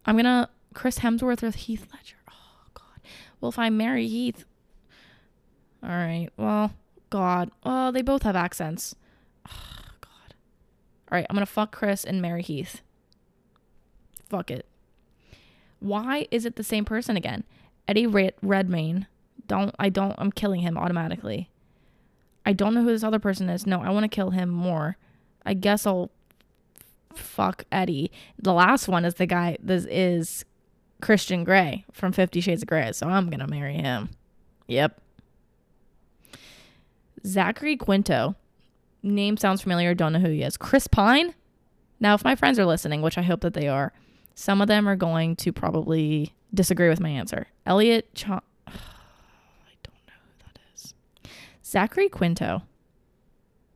I'm 0.06 0.16
gonna 0.16 0.48
Chris 0.74 1.00
Hemsworth 1.00 1.42
with 1.42 1.54
Heath 1.54 1.86
Ledger. 1.92 2.16
Well, 3.40 3.48
if 3.48 3.58
I 3.58 3.70
marry 3.70 4.06
Heath. 4.08 4.44
All 5.82 5.88
right. 5.88 6.28
Well, 6.36 6.74
God. 7.08 7.50
Oh, 7.64 7.90
they 7.90 8.02
both 8.02 8.22
have 8.22 8.36
accents. 8.36 8.94
Oh, 9.48 9.52
God. 10.00 10.34
All 11.10 11.16
right. 11.16 11.26
I'm 11.28 11.34
going 11.34 11.46
to 11.46 11.50
fuck 11.50 11.72
Chris 11.72 12.04
and 12.04 12.20
marry 12.20 12.42
Heath. 12.42 12.82
Fuck 14.28 14.50
it. 14.50 14.66
Why 15.80 16.26
is 16.30 16.44
it 16.44 16.56
the 16.56 16.62
same 16.62 16.84
person 16.84 17.16
again? 17.16 17.44
Eddie 17.88 18.06
Red- 18.06 18.34
Redmayne. 18.42 19.06
Don't, 19.46 19.74
I 19.78 19.88
don't, 19.88 20.14
I'm 20.18 20.30
killing 20.30 20.60
him 20.60 20.76
automatically. 20.76 21.50
I 22.46 22.52
don't 22.52 22.74
know 22.74 22.82
who 22.82 22.92
this 22.92 23.02
other 23.02 23.18
person 23.18 23.48
is. 23.48 23.66
No, 23.66 23.80
I 23.80 23.90
want 23.90 24.04
to 24.04 24.08
kill 24.08 24.30
him 24.30 24.48
more. 24.48 24.96
I 25.44 25.54
guess 25.54 25.86
I'll 25.86 26.10
fuck 27.14 27.64
Eddie. 27.72 28.12
The 28.38 28.52
last 28.52 28.86
one 28.86 29.04
is 29.04 29.14
the 29.14 29.26
guy, 29.26 29.56
this 29.60 29.86
is 29.86 30.44
Christian 31.00 31.44
Grey 31.44 31.84
from 31.92 32.12
Fifty 32.12 32.40
Shades 32.40 32.62
of 32.62 32.68
Grey, 32.68 32.92
so 32.92 33.08
I'm 33.08 33.30
gonna 33.30 33.46
marry 33.48 33.74
him. 33.74 34.10
Yep. 34.68 35.00
Zachary 37.26 37.76
Quinto. 37.76 38.36
Name 39.02 39.36
sounds 39.36 39.62
familiar, 39.62 39.94
don't 39.94 40.12
know 40.12 40.18
who 40.18 40.30
he 40.30 40.42
is. 40.42 40.56
Chris 40.56 40.86
Pine? 40.86 41.34
Now, 41.98 42.14
if 42.14 42.24
my 42.24 42.34
friends 42.34 42.58
are 42.58 42.66
listening, 42.66 43.02
which 43.02 43.18
I 43.18 43.22
hope 43.22 43.40
that 43.40 43.54
they 43.54 43.68
are, 43.68 43.92
some 44.34 44.60
of 44.60 44.68
them 44.68 44.88
are 44.88 44.96
going 44.96 45.36
to 45.36 45.52
probably 45.52 46.34
disagree 46.52 46.88
with 46.88 47.00
my 47.00 47.08
answer. 47.10 47.46
Elliot 47.66 48.14
Ch- 48.14 48.24
I 48.28 48.40
don't 49.82 50.06
know 50.06 50.14
who 50.22 50.44
that 50.44 50.58
is. 50.74 50.94
Zachary 51.64 52.08
Quinto. 52.08 52.62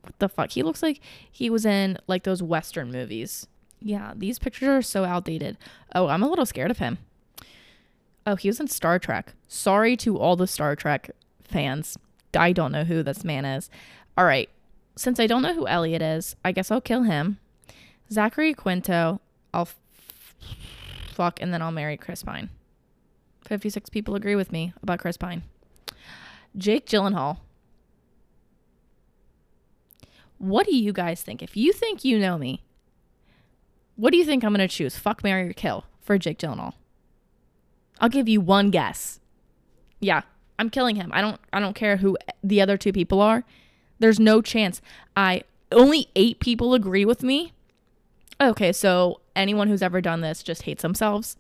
What 0.03 0.19
the 0.19 0.29
fuck? 0.29 0.51
He 0.51 0.63
looks 0.63 0.83
like 0.83 1.01
he 1.31 1.49
was 1.49 1.65
in 1.65 1.99
like 2.07 2.25
those 2.25 2.43
Western 2.43 2.91
movies. 2.93 3.47
Yeah, 3.81 4.13
these 4.17 4.39
pictures 4.39 4.69
are 4.69 4.83
so 4.83 5.05
outdated. 5.05 5.59
Oh, 5.95 6.09
I'm 6.09 6.23
a 6.23 6.29
little 6.29 6.47
scared 6.47 6.71
of 6.71 6.79
him. 6.79 6.99
Oh, 8.27 8.37
he 8.37 8.49
was 8.49 8.61
in 8.61 8.69
Star 8.69 8.99
Trek. 8.99 9.35
Sorry 9.49 9.97
to 9.99 10.19
all 10.19 10.37
the 10.37 10.47
Star 10.47 10.75
Trek 10.77 11.11
fans. 11.43 11.99
I 12.35 12.53
don't 12.53 12.73
know 12.73 12.85
who 12.85 13.03
this 13.03 13.23
man 13.25 13.45
is. 13.45 13.71
All 14.17 14.25
right. 14.25 14.49
Since 14.97 15.21
I 15.21 15.27
don't 15.27 15.43
know 15.43 15.55
who 15.55 15.67
Elliot 15.67 16.03
is, 16.03 16.37
I 16.45 16.53
guess 16.53 16.71
I'll 16.71 16.81
kill 16.81 17.03
him. 17.03 17.39
Zachary 18.11 18.55
Quinto, 18.55 19.21
I'll 19.53 19.63
f- 19.63 19.79
fuck, 21.13 21.41
and 21.43 21.53
then 21.53 21.63
I'll 21.63 21.73
marry 21.73 21.97
Chris 21.97 22.23
Pine. 22.23 22.49
56 23.47 23.91
people 23.91 24.15
agree 24.15 24.37
with 24.37 24.53
me 24.53 24.73
about 24.83 25.01
Chris 25.01 25.17
Pine. 25.17 25.43
Jake 26.57 26.87
Gyllenhaal. 26.87 27.39
What 30.39 30.67
do 30.67 30.77
you 30.77 30.93
guys 30.93 31.23
think? 31.23 31.43
If 31.43 31.57
you 31.57 31.73
think 31.73 32.05
you 32.05 32.19
know 32.19 32.39
me, 32.39 32.63
what 33.97 34.11
do 34.11 34.17
you 34.17 34.25
think 34.25 34.45
I'm 34.45 34.55
going 34.55 34.67
to 34.67 34.73
choose? 34.75 34.97
Fuck, 34.97 35.23
marry, 35.25 35.49
or 35.49 35.53
kill 35.53 35.85
for 36.03 36.19
Jake 36.19 36.39
Gyllenhaal? 36.39 36.75
I'll 38.01 38.09
give 38.09 38.29
you 38.29 38.41
one 38.41 38.71
guess. 38.71 39.21
Yeah, 40.01 40.23
I'm 40.59 40.71
killing 40.71 40.97
him. 40.97 41.11
I 41.13 41.21
don't 41.21 41.41
I 41.53 41.61
don't 41.61 41.75
care 41.75 41.99
who 41.99 42.17
the 42.43 42.61
other 42.61 42.77
two 42.77 42.93
people 42.93 43.21
are. 43.21 43.45
There's 43.99 44.21
no 44.21 44.43
chance. 44.43 44.83
I 45.17 45.43
only 45.73 46.09
8 46.15 46.41
people 46.41 46.75
agree 46.75 47.05
with 47.05 47.23
me. 47.23 47.53
Okay, 48.41 48.73
so 48.73 49.21
anyone 49.37 49.69
who's 49.69 49.83
ever 49.83 50.01
done 50.01 50.21
this 50.21 50.43
just 50.43 50.63
hates 50.63 50.83
themselves. 50.83 51.37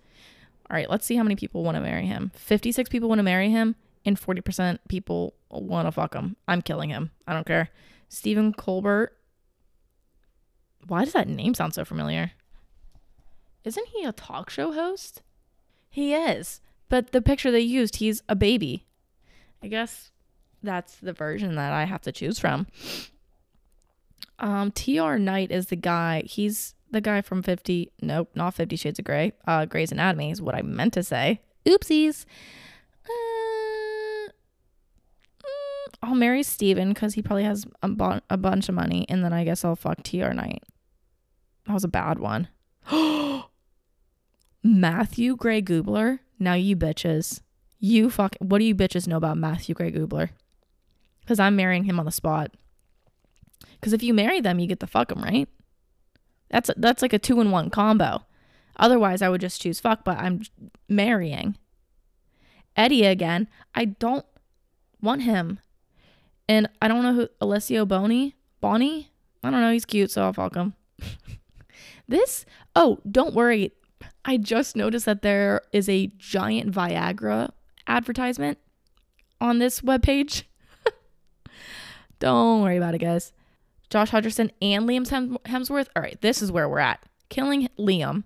All 0.70 0.76
right, 0.76 0.88
let's 0.88 1.04
see 1.04 1.16
how 1.16 1.22
many 1.22 1.36
people 1.36 1.62
want 1.62 1.74
to 1.76 1.80
marry 1.80 2.06
him. 2.06 2.32
56 2.34 2.88
people 2.88 3.08
want 3.08 3.18
to 3.18 3.24
marry 3.24 3.50
him 3.50 3.76
and 4.06 4.20
40% 4.20 4.78
people 4.88 5.34
want 5.50 5.86
to 5.86 5.92
fuck 5.92 6.14
him. 6.14 6.36
I'm 6.48 6.62
killing 6.62 6.90
him. 6.90 7.10
I 7.26 7.32
don't 7.32 7.46
care. 7.46 7.70
Stephen 8.08 8.52
Colbert. 8.52 9.12
Why 10.86 11.04
does 11.04 11.14
that 11.14 11.28
name 11.28 11.54
sound 11.54 11.74
so 11.74 11.84
familiar? 11.84 12.32
Isn't 13.64 13.88
he 13.88 14.04
a 14.04 14.12
talk 14.12 14.50
show 14.50 14.72
host? 14.72 15.22
He 15.94 16.12
is. 16.12 16.60
But 16.88 17.12
the 17.12 17.22
picture 17.22 17.52
they 17.52 17.60
used, 17.60 17.96
he's 17.96 18.20
a 18.28 18.34
baby. 18.34 18.84
I 19.62 19.68
guess 19.68 20.10
that's 20.60 20.96
the 20.96 21.12
version 21.12 21.54
that 21.54 21.72
I 21.72 21.84
have 21.84 22.02
to 22.02 22.10
choose 22.10 22.40
from. 22.40 22.66
Um, 24.40 24.72
T.R. 24.72 25.20
Knight 25.20 25.52
is 25.52 25.66
the 25.66 25.76
guy. 25.76 26.24
He's 26.26 26.74
the 26.90 27.00
guy 27.00 27.20
from 27.22 27.44
50. 27.44 27.92
Nope, 28.02 28.28
not 28.34 28.54
50 28.54 28.74
Shades 28.74 28.98
of 28.98 29.04
Grey. 29.04 29.34
Uh, 29.46 29.66
Grey's 29.66 29.92
Anatomy 29.92 30.32
is 30.32 30.42
what 30.42 30.56
I 30.56 30.62
meant 30.62 30.94
to 30.94 31.04
say. 31.04 31.40
Oopsies. 31.64 32.24
Uh, 33.06 34.30
mm, 35.44 35.94
I'll 36.02 36.16
marry 36.16 36.42
Steven 36.42 36.88
because 36.88 37.14
he 37.14 37.22
probably 37.22 37.44
has 37.44 37.66
a, 37.84 38.20
a 38.30 38.36
bunch 38.36 38.68
of 38.68 38.74
money. 38.74 39.06
And 39.08 39.24
then 39.24 39.32
I 39.32 39.44
guess 39.44 39.64
I'll 39.64 39.76
fuck 39.76 40.02
T.R. 40.02 40.34
Knight. 40.34 40.64
That 41.66 41.74
was 41.74 41.84
a 41.84 41.88
bad 41.88 42.18
one. 42.18 42.48
Matthew 44.64 45.36
Gray 45.36 45.60
Gubler. 45.60 46.20
Now 46.38 46.54
you 46.54 46.74
bitches. 46.74 47.42
You 47.78 48.08
fuck. 48.08 48.34
What 48.40 48.58
do 48.58 48.64
you 48.64 48.74
bitches 48.74 49.06
know 49.06 49.18
about 49.18 49.36
Matthew 49.36 49.74
Gray 49.74 49.92
Gubler? 49.92 50.30
Because 51.20 51.38
I'm 51.38 51.54
marrying 51.54 51.84
him 51.84 52.00
on 52.00 52.06
the 52.06 52.10
spot. 52.10 52.50
Because 53.74 53.92
if 53.92 54.02
you 54.02 54.14
marry 54.14 54.40
them, 54.40 54.58
you 54.58 54.66
get 54.66 54.80
to 54.80 54.86
fuck 54.86 55.08
them, 55.08 55.22
right? 55.22 55.48
That's 56.48 56.70
that's 56.78 57.02
like 57.02 57.12
a 57.12 57.18
two 57.18 57.40
in 57.42 57.50
one 57.50 57.68
combo. 57.68 58.24
Otherwise, 58.76 59.20
I 59.20 59.28
would 59.28 59.42
just 59.42 59.60
choose 59.60 59.80
fuck, 59.80 60.02
but 60.02 60.16
I'm 60.16 60.42
marrying. 60.88 61.56
Eddie 62.74 63.04
again. 63.04 63.48
I 63.74 63.84
don't 63.84 64.24
want 65.02 65.22
him. 65.22 65.60
And 66.48 66.68
I 66.80 66.88
don't 66.88 67.02
know 67.02 67.12
who 67.14 67.28
Alessio 67.40 67.84
Boni. 67.84 68.34
Bonnie? 68.60 69.10
I 69.42 69.50
don't 69.50 69.60
know. 69.60 69.72
He's 69.72 69.84
cute, 69.84 70.10
so 70.10 70.22
I'll 70.22 70.32
fuck 70.32 70.54
him. 70.54 70.74
this, 72.08 72.46
oh, 72.74 72.98
don't 73.10 73.34
worry. 73.34 73.72
I 74.24 74.36
just 74.36 74.76
noticed 74.76 75.06
that 75.06 75.22
there 75.22 75.62
is 75.72 75.88
a 75.88 76.06
giant 76.18 76.72
Viagra 76.72 77.50
advertisement 77.86 78.58
on 79.40 79.58
this 79.58 79.80
webpage. 79.80 80.44
Don't 82.18 82.62
worry 82.62 82.76
about 82.76 82.94
it, 82.94 82.98
guys. 82.98 83.32
Josh 83.90 84.10
Hutcherson 84.10 84.50
and 84.62 84.88
Liam 84.88 85.06
Hemsworth. 85.44 85.88
All 85.94 86.02
right, 86.02 86.20
this 86.20 86.40
is 86.42 86.50
where 86.50 86.68
we're 86.68 86.78
at. 86.78 87.02
Killing 87.28 87.68
Liam. 87.78 88.24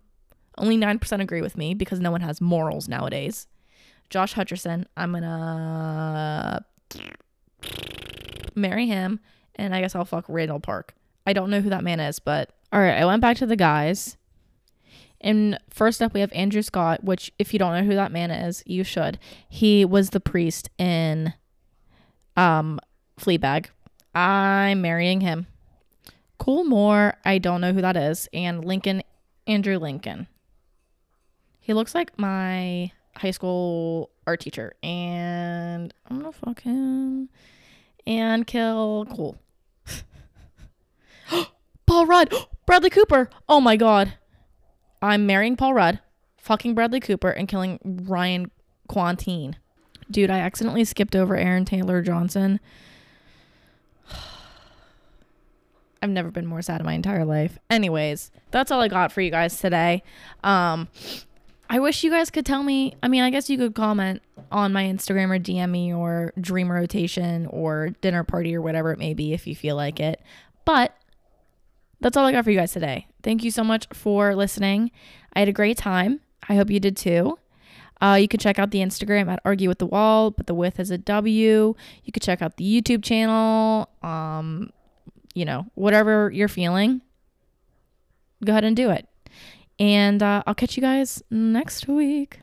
Only 0.57 0.77
9% 0.77 1.21
agree 1.21 1.43
with 1.43 1.57
me 1.57 1.75
because 1.75 2.01
no 2.01 2.11
one 2.11 2.21
has 2.21 2.41
morals 2.41 2.89
nowadays. 2.89 3.47
Josh 4.11 4.35
Hutcherson, 4.35 4.87
I'm 4.97 5.13
to 5.13 6.65
marry 8.55 8.87
him 8.87 9.21
and 9.57 9.75
I 9.75 9.81
guess 9.81 9.95
I'll 9.95 10.05
fuck 10.05 10.25
Randall 10.29 10.61
Park. 10.61 10.95
I 11.27 11.33
don't 11.33 11.51
know 11.51 11.61
who 11.61 11.71
that 11.71 11.85
man 11.85 12.01
is, 12.01 12.19
but 12.19 12.51
all 12.73 12.81
right, 12.81 12.97
I 12.97 13.05
went 13.05 13.21
back 13.21 13.37
to 13.39 13.47
the 13.47 13.57
guys. 13.57 14.17
And 15.21 15.59
first 15.69 16.01
up, 16.01 16.15
we 16.15 16.21
have 16.21 16.33
Andrew 16.33 16.63
Scott, 16.63 17.03
which, 17.03 17.33
if 17.39 17.53
you 17.53 17.59
don't 17.59 17.75
know 17.75 17.85
who 17.85 17.95
that 17.95 18.13
man 18.13 18.31
is, 18.31 18.63
you 18.67 18.85
should. 18.85 19.19
He 19.49 19.85
was 19.85 20.11
the 20.11 20.21
priest 20.21 20.71
in 20.79 21.35
um, 22.37 22.79
Fleabag. 23.19 23.67
I'm 24.15 24.81
marrying 24.81 25.21
him. 25.21 25.47
Cole 26.39 26.65
Moore, 26.65 27.15
I 27.25 27.39
don't 27.39 27.61
know 27.61 27.73
who 27.73 27.81
that 27.81 27.97
is. 27.97 28.29
And 28.33 28.65
Lincoln, 28.65 29.03
Andrew 29.47 29.79
Lincoln. 29.79 30.29
He 31.61 31.75
looks 31.75 31.95
like 31.95 32.19
my 32.19 32.93
high 33.17 33.33
school 33.33 34.11
art 34.27 34.41
teacher. 34.41 34.75
And 34.83 35.93
I'm 36.09 36.21
going 36.21 36.33
to 36.33 36.39
fuck 36.39 36.63
him 36.63 37.29
and 38.07 38.47
kill 38.47 39.07
Cole. 39.11 39.37
Paul 41.87 42.07
Rudd, 42.07 42.33
Bradley 42.67 42.91
Cooper. 42.91 43.29
Oh 43.49 43.61
my 43.61 43.77
God. 43.77 44.15
I'm 45.01 45.27
marrying 45.27 45.57
Paul 45.57 45.75
Rudd, 45.75 46.01
fucking 46.37 46.75
Bradley 46.75 47.01
Cooper, 47.01 47.31
and 47.31 47.49
killing 47.49 47.79
Ryan 47.85 48.51
Kwanten. 48.89 49.55
Dude, 50.11 50.31
I 50.31 50.39
accidentally 50.39 50.85
skipped 50.85 51.15
over 51.15 51.37
Aaron 51.37 51.65
Taylor 51.65 52.03
Johnson. 52.03 52.61
I've 56.03 56.11
never 56.11 56.31
been 56.31 56.47
more 56.47 56.63
sad 56.63 56.81
in 56.81 56.87
my 56.87 56.95
entire 56.95 57.25
life. 57.25 57.59
Anyways, 57.69 58.31
that's 58.51 58.71
all 58.71 58.81
I 58.81 58.89
got 58.89 59.13
for 59.13 59.21
you 59.21 59.31
guys 59.31 59.59
today. 59.59 60.03
Um, 60.43 60.89
I 61.71 61.81
wish 61.81 62.03
you 62.03 62.11
guys 62.11 62.31
could 62.31 62.47
tell 62.47 62.63
me. 62.63 62.95
I 63.03 63.09
mean, 63.09 63.23
I 63.23 63.31
guess 63.31 63.51
you 63.51 63.59
could 63.59 63.75
comment 63.75 64.23
on 64.51 64.73
my 64.73 64.85
Instagram 64.85 65.31
or 65.31 65.39
DM 65.39 65.71
me 65.71 65.93
or 65.93 66.33
dream 66.41 66.71
rotation 66.73 67.47
or 67.47 67.91
dinner 68.01 68.25
party 68.25 68.55
or 68.55 68.63
whatever 68.63 68.93
it 68.93 68.99
may 68.99 69.13
be 69.13 69.35
if 69.35 69.47
you 69.47 69.55
feel 69.55 69.77
like 69.77 70.01
it. 70.01 70.23
But 70.65 70.97
that's 72.01 72.17
all 72.17 72.25
I 72.25 72.33
got 72.33 72.45
for 72.45 72.51
you 72.51 72.59
guys 72.59 72.73
today. 72.73 73.08
Thank 73.23 73.45
you 73.45 73.51
so 73.51 73.65
much 73.65 73.87
for 73.93 74.35
listening. 74.35 74.91
I 75.35 75.41
had 75.41 75.49
a 75.49 75.53
great 75.53 75.77
time. 75.77 76.21
I 76.49 76.55
hope 76.57 76.71
you 76.71 76.81
did 76.81 76.97
too. 76.97 77.39
Uh, 78.01 78.17
you 78.21 78.29
can 78.29 78.39
check 78.39 78.59
out 78.59 78.71
the 78.71 78.79
Instagram 78.79 79.29
at 79.29 79.41
Argue 79.45 79.69
with 79.69 79.79
the 79.79 79.87
Wall, 79.87 80.31
but 80.31 80.47
the 80.47 80.55
width 80.55 80.79
is 80.79 80.91
a 80.91 80.99
W. 80.99 81.75
You 82.05 82.13
could 82.13 82.23
check 82.23 82.41
out 82.41 82.57
the 82.57 82.65
YouTube 82.65 83.03
channel. 83.03 83.89
Um, 84.03 84.71
you 85.35 85.45
know, 85.45 85.67
whatever 85.75 86.31
you're 86.33 86.49
feeling, 86.49 87.03
go 88.45 88.53
ahead 88.53 88.65
and 88.65 88.77
do 88.77 88.91
it. 88.91 89.09
And 89.79 90.23
uh, 90.23 90.43
I'll 90.47 90.55
catch 90.55 90.77
you 90.77 90.81
guys 90.81 91.23
next 91.31 91.87
week. 91.89 92.41